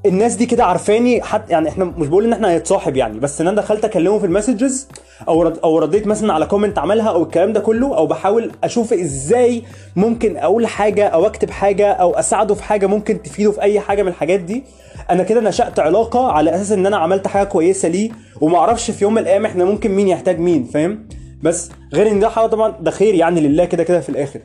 الناس 0.07 0.35
دي 0.35 0.47
كده 0.47 0.65
عارفاني 0.65 1.23
حتى 1.23 1.53
يعني 1.53 1.69
إحنا 1.69 1.85
مش 1.85 2.07
بقول 2.09 2.25
إن 2.25 2.33
إحنا 2.33 2.57
هنتصاحب 2.57 2.97
يعني 2.97 3.19
بس 3.21 3.41
إن 3.41 3.47
أنا 3.49 3.57
دخلت 3.57 3.85
أكلمه 3.85 4.19
في 4.19 4.27
ال 4.27 4.34
messages 4.34 4.89
أو 5.29 5.43
رد 5.43 5.59
أو 5.59 5.79
رديت 5.79 6.07
مثلا 6.07 6.33
على 6.33 6.47
comment 6.47 6.79
عملها 6.79 7.09
أو 7.09 7.23
الكلام 7.23 7.53
ده 7.53 7.61
كله 7.61 7.97
أو 7.97 8.07
بحاول 8.07 8.51
أشوف 8.65 8.93
إزاي 8.93 9.63
ممكن 9.97 10.37
أقول 10.37 10.67
حاجة 10.67 11.07
أو 11.07 11.27
أكتب 11.27 11.51
حاجة 11.51 11.93
أو 11.93 12.15
أساعده 12.15 12.55
في 12.55 12.63
حاجة 12.63 12.87
ممكن 12.87 13.23
تفيده 13.23 13.53
في 13.53 13.63
أي 13.63 13.81
حاجة 13.81 14.03
من 14.03 14.09
الحاجات 14.09 14.41
دي. 14.41 14.65
أنا 15.11 15.23
كده 15.23 15.41
نشأت 15.41 15.79
علاقة 15.79 16.33
على 16.33 16.55
أساس 16.55 16.73
إن 16.73 16.87
أنا 16.87 16.97
عملت 16.97 17.27
حاجة 17.27 17.45
كويسة 17.47 17.89
ليه 17.89 18.11
وما 18.41 18.59
أعرفش 18.59 18.91
في 18.91 19.05
يوم 19.05 19.15
من 19.15 19.23
الأيام 19.23 19.47
إحنا 19.47 19.65
ممكن 19.65 19.91
مين 19.91 20.09
يحتاج 20.09 20.39
مين 20.39 20.65
فاهم؟ 20.65 21.09
بس 21.43 21.71
غير 21.95 22.11
إن 22.11 22.21
ده 22.21 22.29
حاجة 22.29 22.47
طبعا 22.47 22.75
ده 22.81 22.91
خير 22.91 23.15
يعني 23.15 23.41
لله 23.41 23.65
كده 23.65 23.85
كده 23.85 24.01
في 24.01 24.09
الآخر. 24.09 24.41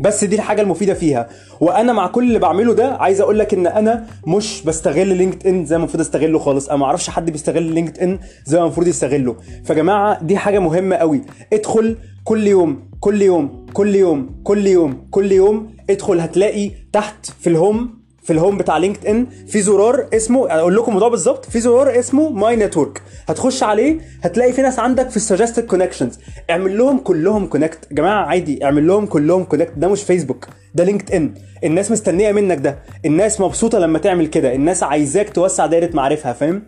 بس 0.00 0.24
دي 0.24 0.36
الحاجة 0.36 0.62
المفيدة 0.62 0.94
فيها. 0.94 1.28
وأنا 1.60 1.92
مع 1.92 2.06
كل 2.06 2.28
اللي 2.28 2.38
بعمله 2.38 2.74
ده 2.74 2.94
عايز 2.96 3.20
أقول 3.20 3.38
لك 3.38 3.54
إن 3.54 3.66
أنا 3.66 4.06
مش 4.26 4.62
بستغل 4.62 5.06
لينكد 5.16 5.46
إن 5.46 5.64
زي 5.66 5.76
ما 5.78 5.82
المفروض 5.84 6.00
أستغله 6.00 6.38
خالص. 6.38 6.68
أنا 6.68 6.78
ما 6.78 6.84
أعرفش 6.86 7.10
حد 7.10 7.30
بيستغل 7.30 7.62
لينكد 7.62 7.98
إن 7.98 8.18
زي 8.44 8.58
ما 8.58 8.64
المفروض 8.64 8.86
يستغله. 8.86 9.36
فيا 9.64 9.84
جماعة 9.84 10.24
دي 10.24 10.36
حاجة 10.36 10.58
مهمة 10.58 10.96
قوي. 10.96 11.20
ادخل 11.52 11.96
كل 12.24 12.46
يوم 12.46 12.90
كل 13.00 13.22
يوم 13.22 13.66
كل 13.72 13.94
يوم 13.94 14.40
كل 14.44 14.66
يوم 14.66 15.06
كل 15.10 15.32
يوم 15.32 15.70
ادخل 15.90 16.20
هتلاقي 16.20 16.70
تحت 16.92 17.26
في 17.40 17.46
ال 17.50 17.60
home 17.60 17.99
في 18.30 18.34
ال 18.36 18.40
home 18.40 18.58
بتاع 18.58 18.78
لينكد 18.78 19.06
ان 19.06 19.26
في 19.46 19.60
زرار 19.62 20.06
اسمه 20.14 20.50
أقول 20.50 20.76
لكم 20.76 20.88
الموضوع 20.88 21.08
بالظبط 21.08 21.44
في 21.44 21.60
زرار 21.60 21.98
اسمه 21.98 22.30
My 22.30 22.56
Network 22.56 23.02
هتخش 23.28 23.62
عليه 23.62 23.98
هتلاقي 24.22 24.52
في 24.52 24.62
ناس 24.62 24.78
عندك 24.78 25.10
في 25.10 25.16
ال 25.16 25.21
suggested 25.21 25.66
connections 25.66 26.18
اعمل 26.50 26.78
لهم 26.78 26.98
كلهم 26.98 27.46
connect 27.46 27.78
يا 27.90 27.96
جماعة 27.96 28.24
عادي 28.26 28.64
اعمل 28.64 28.86
لهم 28.86 29.06
كلهم 29.06 29.44
connect 29.44 29.72
ده 29.76 29.88
مش 29.88 30.02
فيسبوك 30.02 30.46
ده 30.74 30.84
لينكد 30.84 31.14
ان 31.14 31.34
الناس 31.64 31.90
مستنية 31.90 32.32
منك 32.32 32.58
ده. 32.58 32.78
الناس 33.04 33.40
مبسوطة 33.40 33.78
لما 33.78 33.98
تعمل 33.98 34.26
كده. 34.26 34.54
الناس 34.54 34.82
عايزاك 34.82 35.30
توسع 35.30 35.66
دايرة 35.66 35.90
معارفها 35.96 36.32
فاهم؟ 36.32 36.62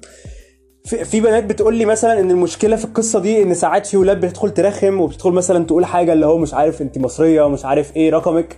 في 0.84 1.20
بنات 1.20 1.44
بتقول 1.44 1.74
لي 1.74 1.84
مثلا 1.84 2.20
إن 2.20 2.30
المشكلة 2.30 2.76
في 2.76 2.84
القصة 2.84 3.18
دي 3.20 3.42
إن 3.42 3.54
ساعات 3.54 3.86
في 3.86 3.96
ولاد 3.96 4.20
بتدخل 4.20 4.50
ترخم 4.50 5.00
وبتدخل 5.00 5.30
مثلا 5.30 5.64
تقول 5.64 5.84
حاجة 5.86 6.12
اللي 6.12 6.26
هو 6.26 6.38
مش 6.38 6.54
عارف 6.54 6.82
انت 6.82 6.98
مصرية 6.98 7.42
ومش 7.42 7.64
عارف 7.64 7.96
إيه 7.96 8.10
رقمك. 8.10 8.56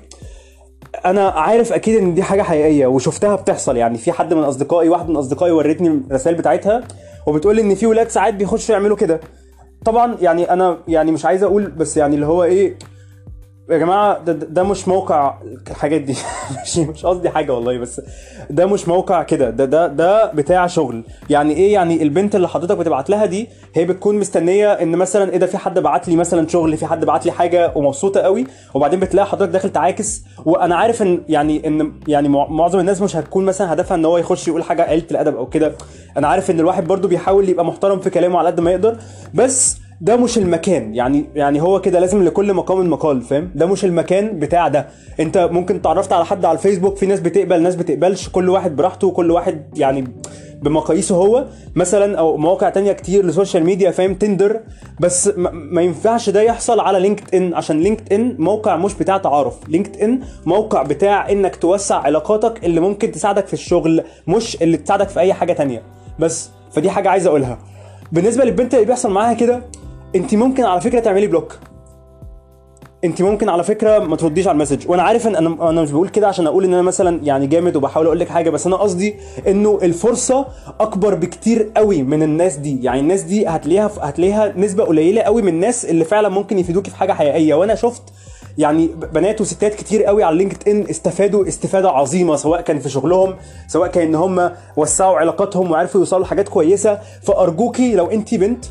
أنا 1.04 1.28
عارف 1.28 1.72
أكيد 1.72 1.96
إن 1.96 2.14
دي 2.14 2.22
حاجة 2.22 2.42
حقيقية 2.42 2.86
وشفتها 2.86 3.36
بتحصل. 3.36 3.76
يعني 3.76 3.98
في 3.98 4.12
حد 4.12 4.34
من 4.34 4.42
أصدقائي 4.42 4.88
واحد 4.88 5.08
من 5.08 5.16
أصدقائي 5.16 5.52
ورتني 5.52 5.88
الرسائل 5.88 6.36
بتاعتها 6.36 6.82
وبتقول 7.26 7.58
إن 7.58 7.74
في 7.74 7.86
ولاد 7.86 8.08
ساعات 8.08 8.34
بيخشوا 8.34 8.74
يعملوا 8.74 8.96
كده. 8.96 9.20
طبعا 9.84 10.16
يعني 10.20 10.52
أنا 10.52 10.78
يعني 10.88 11.12
مش 11.12 11.24
عايز 11.24 11.42
أقول 11.42 11.66
بس 11.66 11.96
يعني 11.96 12.14
اللي 12.14 12.26
هو 12.26 12.44
إيه 12.44 12.76
يا 13.70 13.78
جماعة 13.78 14.18
ده, 14.24 14.32
ده 14.32 14.62
مش 14.62 14.88
موقع 14.88 15.34
الحاجات 15.70 16.00
دي. 16.00 16.16
مش 16.64 16.78
مش 16.78 17.06
قصدي 17.06 17.30
حاجة 17.30 17.52
والله 17.54 17.78
بس 17.78 18.00
ده 18.50 18.66
مش 18.66 18.88
موقع 18.88 19.22
كده. 19.22 19.50
ده 19.50 19.64
ده 19.64 19.86
ده 19.86 20.32
بتاع 20.32 20.66
شغل. 20.66 21.04
يعني 21.30 21.52
إيه؟ 21.54 21.72
يعني 21.72 22.02
البنت 22.02 22.34
اللي 22.36 22.48
حضرتك 22.48 22.76
بتبعت 22.76 23.10
لها 23.10 23.26
دي 23.26 23.48
هي 23.74 23.84
بتكون 23.84 24.18
مستنية 24.18 24.72
إن 24.72 24.96
مثلا 24.96 25.32
إيه 25.32 25.38
ده 25.38 25.46
في 25.46 25.58
حد 25.58 25.78
بعت 25.78 26.08
لي 26.08 26.16
مثلا 26.16 26.48
شغل 26.48 26.76
في 26.76 26.86
حد 26.86 27.04
بعت 27.04 27.26
لي 27.26 27.32
حاجة 27.32 27.72
ومبسوطة 27.76 28.20
قوي 28.20 28.46
وبعدين 28.74 29.00
بتلاقي 29.00 29.26
حضرتك 29.26 29.52
داخل 29.52 29.70
تعاكس. 29.70 30.22
وأنا 30.44 30.76
عارف 30.76 31.02
إن 31.02 31.20
يعني 31.28 31.66
إن 31.66 31.92
يعني 32.08 32.28
مع- 32.28 32.48
معظم 32.48 32.78
الناس 32.80 33.02
مش 33.02 33.16
هتكون 33.16 33.44
مثلا 33.44 33.72
هدفها 33.72 33.94
إن 33.96 34.04
هو 34.04 34.18
يخش 34.18 34.48
يقول 34.48 34.62
حاجة 34.62 34.82
قليله 34.82 35.06
الأدب 35.10 35.36
أو 35.36 35.46
كده. 35.46 35.72
أنا 36.16 36.28
عارف 36.28 36.50
إن 36.50 36.60
الواحد 36.60 36.86
برضو 36.86 37.08
بيحاول 37.08 37.48
يبقى 37.48 37.64
محترم 37.64 38.00
في 38.00 38.10
كلامه 38.10 38.38
على 38.38 38.46
قد 38.48 38.60
ما 38.60 38.70
يقدر. 38.70 38.96
بس 39.34 39.76
ده 40.00 40.16
مش 40.16 40.38
المكان. 40.38 40.94
يعني 40.94 41.24
يعني 41.34 41.62
هو 41.62 41.80
كده 41.80 42.00
لازم 42.00 42.22
لكل 42.24 42.54
مقام 42.54 42.90
مقال 42.90 43.22
فاهم؟ 43.22 43.50
ده 43.54 43.66
مش 43.66 43.84
المكان 43.84 44.38
بتاع 44.38 44.68
ده. 44.68 44.86
انت 45.20 45.48
ممكن 45.52 45.82
تعرفت 45.82 46.12
على 46.12 46.24
حد 46.24 46.44
على 46.44 46.56
الفيسبوك 46.58 46.96
في 46.96 47.06
ناس 47.06 47.20
بتقبل 47.20 47.62
ناس 47.62 47.74
بتقبلش 47.76 48.28
كل 48.28 48.48
واحد 48.48 48.76
براحته 48.76 49.06
وكل 49.06 49.30
واحد 49.30 49.78
يعني 49.78 50.04
بمقاييسه 50.62 51.14
هو. 51.16 51.44
مثلا 51.76 52.18
أو 52.18 52.36
مواقع 52.36 52.68
تانية 52.70 52.92
كتير 52.92 53.24
لل 53.24 53.34
social 53.34 53.64
media 53.64 53.90
فاهم؟ 53.90 54.14
تندر. 54.14 54.60
بس 55.00 55.28
ما, 55.36 55.50
ما 55.50 55.82
ينفعش 55.82 56.30
ده 56.30 56.42
يحصل 56.42 56.80
على 56.80 57.00
لينكد 57.00 57.34
ان 57.34 57.54
عشان 57.54 57.80
لينكد 57.80 58.12
ان 58.12 58.36
موقع 58.38 58.76
مش 58.76 58.94
بتاع 58.94 59.18
تعارف. 59.18 59.54
لينكد 59.68 59.96
ان 60.00 60.20
موقع 60.46 60.82
بتاع 60.82 61.30
إنك 61.30 61.56
توسع 61.56 61.96
علاقاتك 61.96 62.64
اللي 62.64 62.80
ممكن 62.80 63.12
تساعدك 63.12 63.46
في 63.46 63.52
الشغل 63.54 64.04
مش 64.28 64.62
اللي 64.62 64.76
تساعدك 64.76 65.08
في 65.08 65.20
أي 65.20 65.32
حاجة 65.32 65.52
تانية. 65.52 65.82
بس 66.18 66.50
فدي 66.72 66.90
حاجة 66.90 67.08
عايز 67.08 67.26
أقولها. 67.26 67.58
بالنسبة 68.12 68.44
للبنت 68.44 68.74
اللي 68.74 68.86
بيحصل 68.86 69.10
معاها 69.10 69.34
كده 69.34 69.62
انت 70.14 70.34
ممكن 70.34 70.64
على 70.64 70.80
فكرة 70.80 71.00
تعملي 71.00 71.26
block. 71.26 71.58
انت 73.04 73.22
ممكن 73.22 73.48
على 73.48 73.64
فكرة 73.64 73.98
ما 73.98 74.16
ترديش 74.16 74.46
على 74.46 74.54
ال 74.54 74.58
message. 74.58 74.88
وأنا 74.90 75.02
عارف 75.02 75.26
ان 75.26 75.36
أنا 75.36 75.70
أنا 75.70 75.82
مش 75.82 75.90
بقول 75.90 76.08
كده 76.08 76.28
عشان 76.28 76.46
أقول 76.46 76.64
ان 76.64 76.72
أنا 76.72 76.82
مثلا 76.82 77.20
يعني 77.24 77.46
جامد 77.46 77.76
وبحاول 77.76 78.06
أقول 78.06 78.20
لك 78.20 78.28
حاجة 78.28 78.50
بس 78.50 78.66
أنا 78.66 78.76
قصدي 78.76 79.14
انه 79.46 79.78
الفرصة 79.82 80.46
اكبر 80.80 81.14
بكتير 81.14 81.70
قوي 81.76 82.02
من 82.02 82.22
الناس 82.22 82.56
دي. 82.56 82.82
يعني 82.82 83.00
الناس 83.00 83.22
دي 83.22 83.46
هتلاقيها 83.46 83.90
هتلاقيها 84.00 84.52
نسبة 84.56 84.84
قليلة 84.84 85.22
قوي 85.22 85.42
من 85.42 85.48
الناس 85.48 85.84
اللي 85.84 86.04
فعلا 86.04 86.28
ممكن 86.28 86.58
يفيدوكي 86.58 86.90
في 86.90 86.96
حاجة 86.96 87.12
حقيقية. 87.12 87.54
وأنا 87.54 87.74
شفت 87.74 88.02
يعني 88.58 88.86
بنات 89.12 89.40
وستات 89.40 89.74
كتير 89.74 90.04
قوي 90.04 90.22
على 90.22 90.36
لينكد 90.36 90.68
ان 90.68 90.86
استفادوا 90.90 91.48
استفادة 91.48 91.90
عظيمة 91.90 92.36
سواء 92.36 92.60
كان 92.60 92.78
في 92.78 92.88
شغلهم 92.88 93.34
سواء 93.68 93.88
كان 93.88 94.08
إن 94.08 94.14
هم 94.14 94.50
وسعوا 94.76 95.16
علاقاتهم 95.16 95.70
وعرفوا 95.70 96.00
يوصلوا 96.00 96.22
لحاجات 96.22 96.48
كويسة. 96.48 96.98
فأرجوكي 97.22 97.94
لو 97.94 98.06
انت 98.06 98.34
بنت 98.34 98.64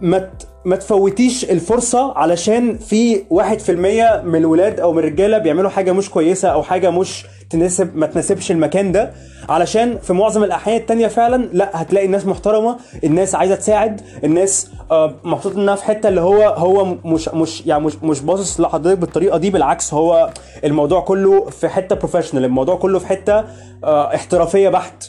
ما 0.00 0.30
ما 0.64 0.76
تفوتيش 0.76 1.44
الفرصة 1.44 2.12
علشان 2.18 2.78
في 2.78 3.22
واحد 3.30 3.58
في 3.58 3.72
المية 3.72 4.22
من 4.24 4.36
الولاد 4.36 4.80
أو 4.80 4.92
من 4.92 4.98
الرجالة 4.98 5.38
بيعملوا 5.38 5.70
حاجة 5.70 5.92
مش 5.92 6.10
كويسة 6.10 6.48
أو 6.48 6.62
حاجة 6.62 6.90
مش 6.90 7.26
تناسب 7.50 7.96
ما 7.96 8.06
تناسبش 8.06 8.50
المكان 8.50 8.92
ده 8.92 9.12
علشان 9.48 9.98
في 9.98 10.12
معظم 10.12 10.44
الأحيان 10.44 10.76
التانية 10.76 11.06
فعلا 11.06 11.48
لا 11.52 11.70
هتلاقي 11.82 12.06
الناس 12.06 12.26
محترمة 12.26 12.76
الناس 13.04 13.34
عايزة 13.34 13.54
تساعد 13.54 14.00
الناس 14.24 14.70
آه، 14.90 15.14
محطوط 15.24 15.56
إنها 15.56 15.74
في 15.74 15.84
حتة 15.84 16.08
اللي 16.08 16.20
هو 16.20 16.42
هو 16.42 16.84
مش 16.84 17.28
مش 17.28 17.66
يعني 17.66 17.84
مش 17.84 17.96
مش 18.02 18.20
باصص 18.20 18.60
لحضرتك 18.60 18.98
بالطريقة 18.98 19.38
دي 19.38 19.50
بالعكس 19.50 19.94
هو 19.94 20.30
الموضوع 20.64 21.00
كله 21.00 21.44
في 21.44 21.68
حتة 21.68 21.96
بروفيشنال 21.96 22.44
الموضوع 22.44 22.76
كله 22.76 22.98
في 22.98 23.06
حتة 23.06 23.44
آه، 23.84 24.14
احترافية 24.14 24.68
بحت. 24.68 25.08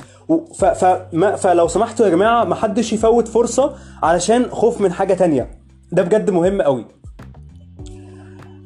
فلو 1.37 1.67
سمحتوا 1.67 2.05
يا 2.05 2.11
جماعة 2.11 2.43
ما 2.43 2.55
حدش 2.55 2.93
يفوت 2.93 3.27
فرصة 3.27 3.73
علشان 4.03 4.45
خوف 4.51 4.81
من 4.81 4.93
حاجة 4.93 5.13
تانية. 5.13 5.51
ده 5.91 6.01
بجد 6.03 6.29
مهم 6.29 6.61
قوي. 6.61 6.85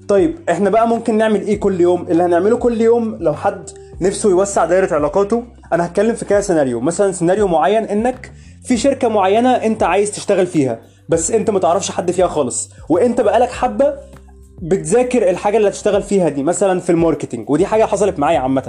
طيب 0.07 0.37
إحنا 0.49 0.69
بقى 0.69 0.87
ممكن 0.87 1.17
نعمل 1.17 1.41
إيه 1.41 1.59
كل 1.59 1.81
يوم؟ 1.81 2.01
اللي 2.09 2.23
هنعمله 2.23 2.57
كل 2.57 2.81
يوم 2.81 3.17
لو 3.19 3.33
حد 3.33 3.69
نفسه 4.01 4.29
يوسع 4.29 4.65
دايرة 4.65 4.93
علاقاته 4.93 5.43
أنا 5.73 5.85
هتكلم 5.85 6.15
في 6.15 6.25
كذا 6.25 6.41
سيناريو. 6.41 6.79
مثلا 6.81 7.11
سيناريو 7.11 7.47
معين 7.47 7.83
إنك 7.83 8.31
في 8.63 8.77
شركة 8.77 9.07
معينة 9.07 9.49
أنت 9.51 9.83
عايز 9.83 10.11
تشتغل 10.11 10.47
فيها 10.47 10.79
بس 11.09 11.31
أنت 11.31 11.49
ما 11.49 11.59
تعرفش 11.59 11.91
حد 11.91 12.11
فيها 12.11 12.27
خالص 12.27 12.69
وأنت 12.89 13.21
بقالك 13.21 13.51
حبة 13.51 13.93
بتذاكر 14.61 15.29
الحاجة 15.29 15.57
اللي 15.57 15.67
هتشتغل 15.69 16.03
فيها 16.03 16.29
دي 16.29 16.43
مثلا 16.43 16.79
في 16.79 16.89
ال 16.89 16.95
marketing 16.95 17.49
ودي 17.49 17.65
حاجة 17.65 17.85
حصلت 17.85 18.19
معايا 18.19 18.39
عامة. 18.39 18.67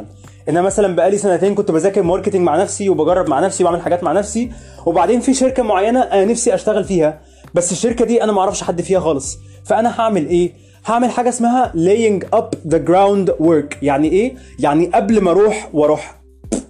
ان 0.49 0.57
أنا 0.57 0.63
مثلا 0.63 0.97
بقالي 0.97 1.19
سنتين 1.19 1.55
كنت 1.55 1.71
بذاكر 1.71 2.03
marketing 2.03 2.43
مع 2.43 2.57
نفسي 2.63 2.89
وبجرب 2.89 3.29
مع 3.29 3.41
نفسي 3.41 3.65
وبعمل 3.65 3.81
حاجات 3.81 4.05
مع 4.05 4.13
نفسي 4.13 4.53
وبعدين 4.87 5.21
في 5.21 5.35
شركة 5.35 5.63
معينة 5.63 6.01
أنا 6.01 6.25
نفسي 6.25 6.55
أشتغل 6.55 6.85
فيها 6.85 7.21
بس 7.55 7.73
الشركة 7.73 8.05
دي 8.05 8.25
أنا 8.25 8.33
ما 8.33 8.41
أعرفش 8.41 8.63
حد 8.63 8.83
فيها 8.83 9.01
خالص. 9.01 9.39
فأنا 9.65 10.01
هعمل 10.01 10.27
إيه؟ 10.27 10.53
هعمل 10.87 11.11
حاجة 11.11 11.29
اسمها 11.29 11.73
laying 11.75 12.37
up 12.39 12.71
the 12.73 12.79
groundwork 12.89 13.77
يعني 13.83 14.09
إيه؟ 14.09 14.35
يعني 14.59 14.87
قبل 14.87 15.21
ما 15.21 15.31
أروح 15.31 15.69
وأروح. 15.73 16.17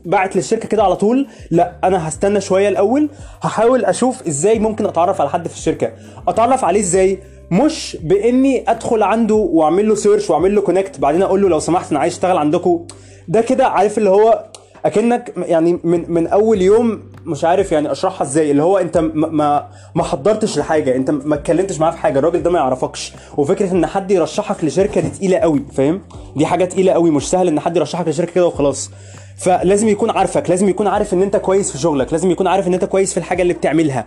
بعت 0.04 0.37
للشركة 0.37 0.68
كده 0.68 0.82
على 0.85 0.96
طول. 0.96 1.26
لا 1.50 1.73
أنا 1.85 2.08
هستنى 2.08 2.40
شوية 2.40 2.68
الأول. 2.68 3.08
هحاول 3.42 3.85
أشوف 3.85 4.26
إزاي 4.26 4.58
ممكن 4.58 4.87
أتعرف 4.87 5.20
على 5.20 5.30
حد 5.30 5.49
في 5.49 5.54
الشركة. 5.54 5.92
أتعرف 6.28 6.64
عليه 6.64 6.80
إزاي؟ 6.80 7.18
مش 7.50 7.96
بإني 8.02 8.70
أدخل 8.70 9.02
عنده 9.02 9.35
وأعمل 9.35 9.88
له 9.88 9.94
search 9.94 10.30
وأعمل 10.30 10.54
له 10.54 10.61
connect 10.61 11.00
بعدين 11.00 11.23
أقول 11.23 11.42
له 11.42 11.49
لو 11.49 11.58
سمحت 11.58 11.90
أنا 11.90 12.00
عايز 12.00 12.12
أشتغل 12.12 12.37
عندكم 12.37 12.87
ده 13.28 13.40
كده 13.40 13.66
عارف 13.66 13.99
اللي 13.99 14.11
هو 14.11 14.44
أكنك 14.85 15.32
يعني 15.37 15.78
من 15.85 16.04
من 16.08 16.26
أول 16.26 16.62
يوم 16.62 17.02
مش 17.26 17.45
عارف 17.45 17.73
يعني 17.73 17.92
أشرحها 17.92 18.23
إزاي 18.23 18.50
اللي 18.50 18.62
هو 18.62 18.78
أنت 18.78 18.99
ما 18.99 19.68
ما, 19.95 20.02
حضرتش 20.02 20.59
لحاجة 20.59 20.97
أنت 20.97 21.11
ما 21.11 21.35
اتكلمتش 21.35 21.80
معاه 21.80 21.90
في 21.90 21.99
حاجة 21.99 22.18
الراجل 22.18 22.42
ده 22.42 22.50
ما 22.50 22.59
يعرفكش. 22.59 23.12
وفكرة 23.37 23.73
إن 23.73 23.87
حد 23.87 24.11
يرشحك 24.11 24.64
لشركة 24.64 25.00
دي 25.00 25.09
تقيلة 25.09 25.37
قوي 25.38 25.62
فاهم؟ 25.73 26.00
دي 26.37 26.47
حاجة 26.47 26.64
تقيلة 26.64 26.92
قوي 26.92 27.11
مش 27.11 27.30
سهل 27.30 27.49
إن 27.49 27.61
حد 27.61 27.76
يرشحك 27.76 28.09
لشركة 28.09 28.33
كده 28.33 28.47
وخلاص. 28.47 28.90
فلازم 29.37 29.88
يكون 29.88 30.11
عارفك 30.11 30.50
لازم 30.50 30.68
يكون 30.68 30.87
عارف 30.87 31.14
إن 31.14 31.23
أنت 31.23 31.37
كويس 31.37 31.73
في 31.73 31.78
شغلك 31.78 32.12
لازم 32.12 32.30
يكون 32.30 32.47
عارف 32.47 32.66
إن 32.66 32.75
أنت 32.75 32.85
كويس 32.85 33.12
في 33.12 33.18
الحاجة 33.18 33.42
اللي 33.42 33.52
بتعملها. 33.54 34.06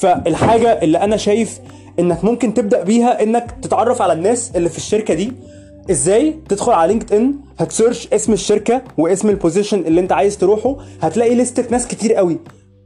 فالحاجة 0.00 0.68
اللي 0.82 0.98
أنا 0.98 1.16
شايف 1.16 1.58
إنك 1.98 2.24
ممكن 2.24 2.54
تبدأ 2.54 2.82
بيها 2.82 3.22
إنك 3.22 3.54
تتعرف 3.62 4.02
على 4.02 4.12
الناس 4.12 4.52
اللي 4.56 4.68
في 4.68 4.76
الشركة 4.78 5.14
دي 5.14 5.32
إزاي 5.90 6.34
تدخل 6.48 6.72
على 6.72 6.92
لينكد 6.92 7.12
ان 7.14 7.34
هت 7.58 7.71
search 7.71 8.08
اسم 8.12 8.32
الشركة 8.32 8.82
واسم 8.98 9.28
ال 9.28 9.34
position 9.34 9.78
اللي 9.80 10.00
انت 10.00 10.12
عايز 10.12 10.38
تروحه 10.38 10.76
هتلاقي 11.02 11.34
لستة 11.34 11.70
ناس 11.70 11.86
كتير 11.86 12.14
قوي. 12.14 12.38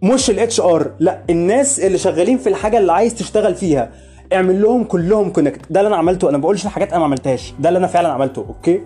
مش 0.02 0.30
ال 0.30 0.60
HR 0.60 0.90
لا 0.98 1.18
الناس 1.30 1.80
اللي 1.80 1.98
شغالين 1.98 2.38
في 2.38 2.48
الحاجة 2.48 2.78
اللي 2.78 2.92
عايز 2.92 3.14
تشتغل 3.14 3.54
فيها. 3.54 3.90
اعمل 4.32 4.62
لهم 4.62 4.84
كلهم 4.84 5.30
connect 5.30 5.60
ده 5.70 5.80
اللي 5.80 5.88
أنا 5.88 5.96
عملته. 5.96 6.28
أنا 6.28 6.38
بقولش 6.38 6.66
حاجات 6.66 6.88
أنا 6.90 6.98
ما 6.98 7.04
عملتهاش. 7.04 7.52
ده 7.60 7.68
اللي 7.68 7.78
أنا 7.78 7.86
فعلا 7.86 8.08
عملته 8.08 8.44
okay؟ 8.48 8.80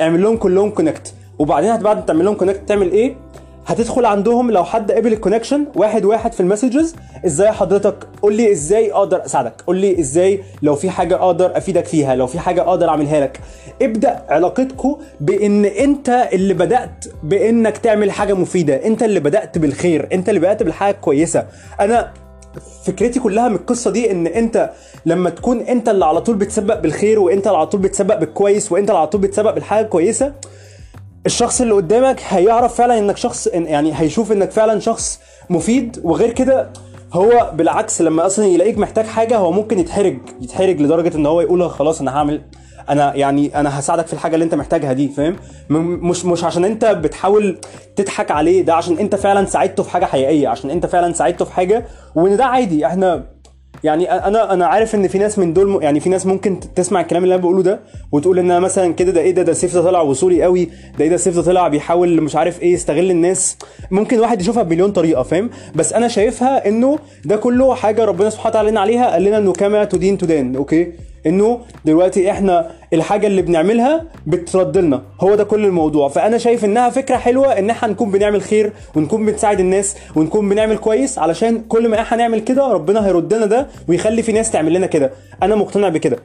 اعمل 0.00 0.22
لهم 0.22 0.36
كلهم 0.36 0.70
connect 0.70 1.14
وبعدين 1.38 1.76
بعد 1.76 1.96
ما 1.96 2.02
تعمل 2.02 2.24
لهم 2.24 2.34
connect 2.34 2.68
تعمل 2.68 2.92
إيه؟ 2.92 3.16
هتدخل 3.66 4.04
عندهم 4.06 4.50
لو 4.50 4.64
حد 4.64 4.92
قبل 4.92 5.12
ال 5.12 5.17
connection 5.17 5.66
واحد 5.76 6.04
واحد 6.04 6.32
في 6.32 6.40
ال 6.40 6.46
messages 6.46 6.94
إزاي 7.26 7.52
حضرتك؟ 7.52 7.94
قول 8.22 8.34
لي 8.34 8.52
إزاي 8.52 8.92
أقدر 8.92 9.24
أساعدك. 9.24 9.62
قول 9.66 9.76
لي 9.76 10.00
إزاي 10.00 10.42
لو 10.62 10.74
في 10.74 10.90
حاجة 10.90 11.14
أقدر 11.14 11.56
أفيدك 11.56 11.86
فيها 11.86 12.14
لو 12.14 12.26
في 12.26 12.38
حاجة 12.38 12.60
أقدر 12.60 12.88
أعملها 12.88 13.20
لك. 13.20 13.40
ابدأ 13.82 14.22
علاقتكم 14.28 14.96
بإن 15.20 15.64
أنت 15.64 16.28
اللي 16.32 16.54
بدأت 16.54 17.04
بإنك 17.22 17.78
تعمل 17.78 18.10
حاجة 18.10 18.34
مفيدة. 18.34 18.86
أنت 18.86 19.02
اللي 19.02 19.20
بدأت 19.20 19.58
بالخير. 19.58 20.08
أنت 20.12 20.28
اللي 20.28 20.40
بدأت 20.40 20.62
بالحاجة 20.62 20.94
كويسة. 20.94 21.46
أنا 21.80 22.12
فكرتي 22.84 23.20
كلها 23.20 23.48
من 23.48 23.54
القصة 23.54 23.90
دي 23.90 24.10
إن 24.10 24.26
أنت 24.26 24.70
لما 25.06 25.30
تكون 25.30 25.60
أنت 25.60 25.88
اللي 25.88 26.04
على 26.04 26.20
طول 26.20 26.36
بتسبق 26.36 26.80
بالخير 26.80 27.20
وأنت 27.20 27.46
اللي 27.46 27.58
على 27.58 27.66
طول 27.66 27.80
بتسبق 27.80 28.18
بالكويس 28.18 28.72
وأنت 28.72 28.88
اللي 28.90 28.98
على 28.98 29.08
طول 29.08 29.20
بتسبق 29.20 29.54
بالحاجة 29.54 29.84
الكويسة 29.84 30.32
الشخص 31.26 31.60
اللي 31.60 31.74
قدامك 31.74 32.20
هيعرف 32.28 32.74
فعلا 32.74 32.98
إنك 32.98 33.16
شخص 33.16 33.46
يعني 33.46 33.92
هيشوف 33.94 34.32
إنك 34.32 34.50
فعلا 34.50 34.80
شخص 34.80 35.20
مفيد 35.50 36.00
وغير 36.04 36.32
كده 36.32 36.70
هو 37.12 37.50
بالعكس 37.54 38.02
لما 38.02 38.26
أصلا 38.26 38.44
يلاقيك 38.46 38.78
محتاج 38.78 39.04
حاجة 39.06 39.36
هو 39.36 39.52
ممكن 39.52 39.78
يتحرج 39.78 40.18
يتحرج 40.40 40.80
لدرجة 40.80 41.16
إن 41.16 41.26
هو 41.26 41.40
يقول 41.40 41.70
خلاص 41.70 42.00
أنا 42.00 42.16
هعمل 42.16 42.40
أنا 42.90 43.14
يعني 43.14 43.60
أنا 43.60 43.78
هساعدك 43.78 44.06
في 44.06 44.12
الحاجة 44.12 44.34
اللي 44.34 44.44
أنت 44.44 44.54
محتاجها 44.54 44.92
دي 44.92 45.08
فاهم؟ 45.08 45.36
مش 45.70 46.24
مش 46.24 46.44
عشان 46.44 46.64
أنت 46.64 46.84
بتحاول 46.84 47.58
تضحك 47.96 48.30
عليه 48.30 48.62
ده 48.62 48.74
عشان 48.74 48.98
أنت 48.98 49.14
فعلا 49.14 49.46
ساعدته 49.46 49.82
في 49.82 49.90
حاجة 49.90 50.04
حقيقية 50.04 50.48
عشان 50.48 50.70
أنت 50.70 50.86
فعلا 50.86 51.12
ساعدته 51.12 51.44
في 51.44 51.52
حاجة 51.52 51.86
وإن 52.14 52.36
ده 52.36 52.44
عادي 52.44 52.86
إحنا 52.86 53.24
يعني 53.84 54.12
أنا 54.12 54.52
أنا 54.52 54.66
عارف 54.66 54.94
إن 54.94 55.08
في 55.08 55.18
ناس 55.18 55.38
من 55.38 55.52
دول 55.52 55.82
يعني 55.82 56.00
في 56.00 56.08
ناس 56.08 56.26
ممكن 56.26 56.60
تسمع 56.74 57.00
الكلام 57.00 57.24
اللي 57.24 57.34
أنا 57.34 57.42
بقوله 57.42 57.62
ده 57.62 57.80
وتقول 58.12 58.38
ان 58.38 58.50
أنا 58.50 58.60
مثلا 58.60 58.92
كده 58.94 59.12
ده 59.12 59.20
إيه 59.20 59.30
ده؟ 59.30 59.42
ده 59.42 59.52
سيف 59.52 59.74
ده 59.74 59.82
طلع 59.82 60.00
وصولي 60.00 60.42
قوي 60.42 60.64
ده 60.98 61.04
إيه 61.04 61.08
ده؟ 61.10 61.16
سيف 61.16 61.36
ده 61.36 61.42
طلع 61.42 61.68
بيحاول 61.68 62.20
مش 62.20 62.36
عارف 62.36 62.62
إيه 62.62 62.72
يستغل 62.72 63.10
الناس. 63.10 63.58
ممكن 63.90 64.18
واحد 64.20 64.40
يشوفها 64.40 64.62
بمليون 64.62 64.92
طريقة 64.92 65.22
فاهم؟ 65.22 65.50
بس 65.74 65.92
أنا 65.92 66.08
شايفها 66.08 66.68
إنه 66.68 66.98
ده 67.24 67.36
كله 67.36 67.74
حاجة 67.74 68.04
ربنا 68.04 68.30
سبحانه 68.30 68.50
وتعالى 68.50 68.66
قال 68.66 68.72
لنا 68.72 68.80
عليها 68.80 69.10
قال 69.12 69.22
لنا 69.24 69.38
إنه 69.38 69.52
كما 69.52 69.84
تدين 69.84 70.18
تدان 70.18 70.56
okay؟ 70.56 70.92
انه 71.26 71.60
دلوقتي 71.84 72.30
إحنا 72.30 72.70
الحاجة 72.92 73.26
اللي 73.26 73.42
بنعملها 73.42 74.04
بترد 74.26 74.78
لنا. 74.78 75.02
هو 75.20 75.34
ده 75.34 75.44
كل 75.44 75.64
الموضوع. 75.64 76.08
فأنا 76.08 76.38
شايف 76.38 76.64
إنها 76.64 76.90
فكرة 76.90 77.16
حلوة 77.16 77.58
إن 77.58 77.70
إحنا 77.70 77.88
نكون 77.88 78.10
بنعمل 78.10 78.42
خير 78.42 78.72
ونكون 78.94 79.26
بنساعد 79.26 79.60
الناس 79.60 79.96
ونكون 80.16 80.48
بنعمل 80.48 80.78
كويس 80.78 81.18
علشان 81.18 81.62
كل 81.68 81.88
ما 81.88 82.00
إحنا 82.00 82.18
نعمل 82.18 82.40
كده 82.40 82.66
ربنا 82.72 83.06
هيرد 83.06 83.34
لنا 83.34 83.46
ده 83.46 83.66
ويخلي 83.88 84.22
في 84.22 84.32
ناس 84.32 84.50
تعمل 84.50 84.72
لنا 84.72 84.86
كده. 84.86 85.10
أنا 85.42 85.54
مقتنع 85.54 85.88
بكده. 85.88 86.18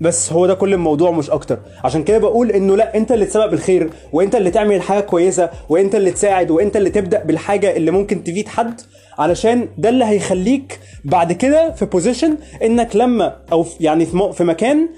بس 0.00 0.32
هو 0.32 0.46
ده 0.46 0.54
كل 0.54 0.72
الموضوع 0.74 1.10
مش 1.10 1.30
أكتر. 1.30 1.58
عشان 1.84 2.02
كده 2.04 2.18
بقول 2.18 2.50
إنه 2.50 2.76
لأ 2.76 2.96
أنت 2.96 3.12
اللي 3.12 3.24
تسبب 3.26 3.52
الخير 3.52 3.90
وأنت 4.12 4.34
اللي 4.34 4.50
تعمل 4.50 4.74
الحاجة 4.76 5.00
كويسة 5.00 5.50
وأنت 5.68 5.94
اللي 5.94 6.10
تساعد 6.10 6.50
وأنت 6.50 6.76
اللي 6.76 6.90
تبدأ 6.90 7.24
بالحاجة 7.24 7.76
اللي 7.76 7.90
ممكن 7.90 8.24
تفيد 8.24 8.48
حد 8.48 8.80
علشان 9.18 9.68
ده 9.78 9.88
اللي 9.88 10.04
هيخليك 10.04 10.78
بعد 11.04 11.32
كده 11.32 11.70
في 11.70 11.84
position 11.86 12.36
إنك 12.62 12.96
لما 12.96 13.36
أو 13.52 13.66
يعني 13.80 14.06
في 14.32 14.44
مكان 14.44 14.88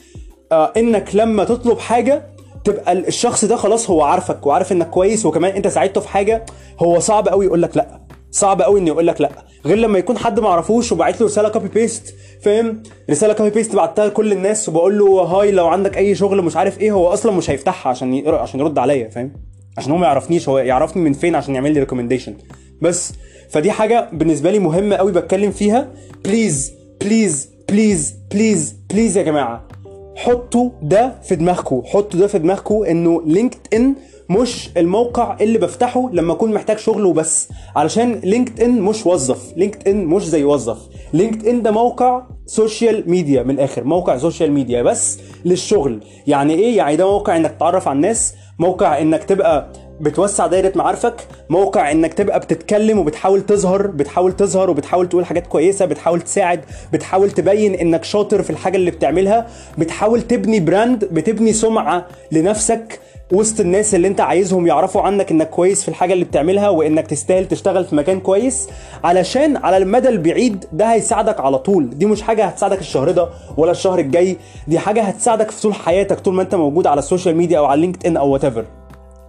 آه 0.52 0.72
إنك 0.76 1.14
لما 1.14 1.44
تطلب 1.44 1.78
حاجة 1.78 2.22
تبقى 2.64 2.92
ال- 2.92 3.06
الشخص 3.06 3.44
ده 3.44 3.56
خلاص 3.56 3.90
هو 3.90 4.02
عارفك 4.02 4.46
وعارف 4.46 4.72
إنك 4.72 4.90
كويس 4.90 5.26
وكمان 5.26 5.56
أنت 5.56 5.68
ساعدته 5.68 6.00
في 6.00 6.08
حاجة 6.08 6.44
هو 6.82 6.98
صعب 6.98 7.28
قوي 7.28 7.46
يقول 7.46 7.62
لك 7.62 7.76
لأ. 7.76 8.00
صعب 8.30 8.62
قوي 8.62 8.80
إنه 8.80 8.88
يقول 8.88 9.06
لك 9.06 9.20
لأ. 9.20 9.30
غير 9.66 9.76
لما 9.78 9.98
يكون 9.98 10.18
حد 10.18 10.40
ما 10.40 10.48
اعرفوش 10.48 10.92
وبعت 10.92 11.20
له 11.20 11.26
رسالة 11.26 11.48
copy 11.48 11.68
paste 11.68 12.14
فاهم؟ 12.42 12.82
رسالة 13.10 13.32
copy 13.32 13.50
paste 13.50 13.76
بعتها 13.76 14.06
لكل 14.06 14.32
الناس 14.32 14.68
وبقول 14.68 14.98
له 14.98 15.06
hi 15.22 15.50
لو 15.50 15.66
عندك 15.68 15.96
أي 15.96 16.14
شغل 16.14 16.42
مش 16.42 16.56
عارف 16.56 16.80
إيه 16.80 16.92
هو 16.92 17.08
أصلا 17.12 17.32
مش 17.32 17.50
هيفتحها 17.50 17.90
عشان 17.90 18.28
عشان 18.28 18.60
يرد 18.60 18.78
عليا 18.78 19.08
فاهم؟ 19.08 19.32
عشان 19.78 19.92
هو 19.92 19.98
ما 19.98 20.06
يعرفنيش 20.06 20.48
هو 20.48 20.58
يعرفني 20.58 21.02
من 21.02 21.12
فين 21.12 21.34
عشان 21.34 21.54
يعمل 21.54 21.72
لي 21.74 21.80
recommendation 21.80 22.34
بس 22.82 23.12
فدي 23.52 23.70
حاجة 23.72 24.08
بالنسبة 24.12 24.50
لي 24.50 24.58
مهمة 24.58 24.96
قوي 24.96 25.12
بتكلم 25.12 25.50
فيها. 25.50 25.88
please 26.24 26.72
please 27.00 27.48
please 27.68 28.14
please 28.30 28.74
please 28.90 29.16
يا 29.16 29.22
جماعة 29.22 29.68
حطوا 30.16 30.70
ده 30.82 31.14
في 31.22 31.36
دماغكم 31.36 31.82
حطوا 31.84 32.20
ده 32.20 32.26
في 32.26 32.38
دماغكم 32.38 32.84
إنه 32.84 33.22
لينكد 33.26 33.58
ان 33.74 33.94
مش 34.30 34.70
الموقع 34.76 35.36
اللي 35.40 35.58
بفتحه 35.58 36.10
لما 36.12 36.32
أكون 36.32 36.54
محتاج 36.54 36.78
شغل 36.78 37.04
وبس. 37.06 37.48
علشان 37.76 38.12
لينكد 38.24 38.60
ان 38.60 38.80
مش 38.80 39.06
وظف. 39.06 39.52
لينكد 39.56 39.88
ان 39.88 40.06
مش 40.06 40.26
زي 40.28 40.44
وظف. 40.44 40.78
لينكد 41.12 41.46
ان 41.46 41.62
ده 41.62 41.70
موقع 41.70 42.22
social 42.46 43.10
media 43.10 43.42
من 43.42 43.50
الآخر. 43.50 43.84
موقع 43.84 44.18
social 44.18 44.52
media 44.52 44.82
بس 44.82 45.18
للشغل. 45.44 46.00
يعني 46.26 46.54
إيه؟ 46.54 46.76
يعني 46.76 46.96
ده 46.96 47.06
موقع 47.10 47.36
إنك 47.36 47.50
تتعرف 47.50 47.88
على 47.88 47.96
الناس. 47.96 48.34
موقع 48.58 48.98
إنك 49.00 49.24
تبقى 49.24 49.72
بتوسع 50.00 50.46
دايرة 50.46 50.72
معارفك 50.76 51.14
موقع 51.48 51.90
إنك 51.90 52.14
تبقى 52.14 52.40
بتتكلم 52.40 52.98
وبتحاول 52.98 53.40
تظهر 53.46 53.86
بتحاول 53.86 54.32
تظهر 54.36 54.70
وبتحاول 54.70 55.08
تقول 55.08 55.26
حاجات 55.26 55.46
كويسة 55.46 55.84
بتحاول 55.84 56.20
تساعد 56.20 56.60
بتحاول 56.92 57.30
تبين 57.30 57.74
إنك 57.74 58.04
شاطر 58.04 58.42
في 58.42 58.50
الحاجة 58.50 58.76
اللي 58.76 58.90
بتعملها 58.90 59.46
بتحاول 59.78 60.22
تبني 60.22 60.60
brand 60.60 61.04
بتبني 61.04 61.52
سمعة 61.52 62.06
لنفسك 62.32 63.00
وسط 63.32 63.60
الناس 63.60 63.94
اللي 63.94 64.08
أنت 64.08 64.20
عايزهم 64.20 64.66
يعرفوا 64.66 65.02
عنك 65.02 65.30
إنك 65.30 65.50
كويس 65.50 65.82
في 65.82 65.88
الحاجة 65.88 66.12
اللي 66.12 66.24
بتعملها 66.24 66.68
وإنك 66.68 67.06
تستاهل 67.06 67.48
تشتغل 67.48 67.84
في 67.84 67.94
مكان 67.96 68.20
كويس 68.20 68.68
علشان 69.04 69.56
على 69.56 69.76
المدى 69.76 70.08
البعيد 70.08 70.64
ده 70.72 70.92
هيساعدك 70.92 71.40
على 71.40 71.58
طول. 71.58 71.90
دي 71.90 72.06
مش 72.06 72.22
حاجة 72.22 72.44
هتساعدك 72.44 72.78
الشهر 72.80 73.10
ده 73.10 73.28
ولا 73.56 73.70
الشهر 73.70 73.98
الجاي 73.98 74.36
دي 74.68 74.78
حاجة 74.78 75.02
هتساعدك 75.02 75.50
في 75.50 75.62
طول 75.62 75.74
حياتك 75.74 76.20
طول 76.20 76.34
ما 76.34 76.42
أنت 76.42 76.54
موجود 76.54 76.86
على 76.86 76.98
ال 76.98 77.04
social 77.04 77.36
media 77.36 77.58
أو 77.58 77.64
على 77.64 77.80
لينكد 77.80 78.06
ان 78.06 78.16
أو 78.16 78.28
what 78.30 78.42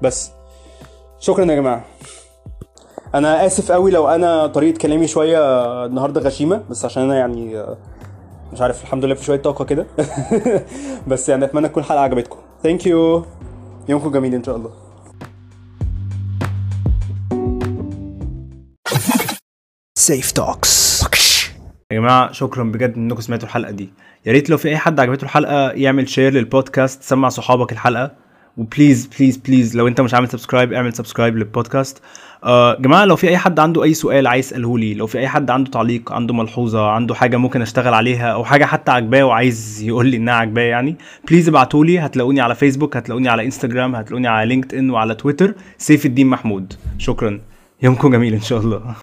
بس. 0.01 0.31
شكرا 1.23 1.45
يا 1.45 1.55
جماعة. 1.55 1.85
أنا 3.15 3.45
آسف 3.45 3.71
قوي 3.71 3.91
لو 3.91 4.07
أنا 4.07 4.47
طريقة 4.47 4.77
كلامي 4.77 5.07
شوية 5.07 5.39
النهارده 5.85 6.21
غشيمة 6.21 6.63
بس 6.69 6.85
عشان 6.85 7.03
أنا 7.03 7.15
يعني 7.15 7.57
آه، 7.57 7.77
مش 8.53 8.61
عارف 8.61 8.83
الحمد 8.83 9.05
لله 9.05 9.15
في 9.15 9.23
شوية 9.23 9.39
طاقة 9.39 9.65
كده. 9.65 9.85
بس 11.07 11.29
يعني 11.29 11.45
أتمنى 11.45 11.69
تكون 11.69 11.83
الحلقة 11.83 12.01
عجبتكم. 12.01 12.37
thank 12.63 12.87
you 12.87 13.25
يومكم 13.89 14.11
جميل 14.11 14.35
إن 14.35 14.43
شاء 14.43 14.55
الله. 14.55 14.71
سيف 19.97 20.31
talks 20.31 21.03
يا 21.91 21.99
جماعة 21.99 22.31
شكرا 22.31 22.63
بجد 22.63 22.93
إنكم 22.97 23.21
سمعتوا 23.21 23.47
الحلقة 23.47 23.71
دي. 23.71 23.93
يا 24.25 24.31
ريت 24.31 24.49
لو 24.49 24.57
في 24.57 24.69
أي 24.69 24.77
حد 24.77 24.99
عجبته 24.99 25.23
الحلقة 25.23 25.71
يعمل 25.71 26.09
share 26.09 26.33
للبودكاست 26.33 27.03
سمع 27.03 27.29
صحابك 27.29 27.71
الحلقة. 27.71 28.22
و 28.57 28.65
please 28.65 29.09
please 29.19 29.37
please 29.37 29.77
لو 29.77 29.87
انت 29.87 30.01
مش 30.01 30.13
عامل 30.13 30.27
subscribe 30.27 30.73
اعمل 30.73 30.93
subscribe 30.93 31.37
لل 31.37 31.50
podcast. 31.50 32.01
آه 32.43 32.77
جماعة 32.79 33.05
لو 33.05 33.15
في 33.15 33.29
أي 33.29 33.37
حد 33.37 33.59
عنده 33.59 33.83
أي 33.83 33.93
سؤال 33.93 34.27
عايز 34.27 34.45
يسأله 34.45 34.77
لي 34.79 34.93
لو 34.93 35.07
في 35.07 35.19
أي 35.19 35.27
حد 35.27 35.49
عنده 35.49 35.71
تعليق 35.71 36.11
عنده 36.11 36.33
ملحوظة 36.33 36.89
عنده 36.89 37.15
حاجة 37.15 37.37
ممكن 37.37 37.61
أشتغل 37.61 37.93
عليها 37.93 38.27
أو 38.27 38.43
حاجة 38.45 38.65
حتى 38.65 38.91
عجباه 38.91 39.23
وعايز 39.23 39.83
يقول 39.83 40.07
لي 40.07 40.17
إنها 40.17 40.33
عجباه 40.33 40.61
يعني 40.61 40.95
please 41.29 41.49
ابعتوا 41.49 41.85
لي 41.85 41.99
هتلاقوني 41.99 42.41
على 42.41 42.55
فيسبوك 42.55 42.97
هتلاقوني 42.97 43.29
على 43.29 43.45
انستجرام 43.45 43.95
هتلاقوني 43.95 44.27
على 44.27 44.49
لينكد 44.49 44.73
ان 44.77 44.89
وعلى 44.89 45.15
تويتر 45.15 45.53
سيف 45.77 46.05
الدين 46.05 46.27
محمود. 46.27 46.73
شكرا. 46.97 47.39
يومكم 47.83 48.11
جميل 48.11 48.33
إن 48.33 48.41
شاء 48.41 48.59
الله. 48.59 48.83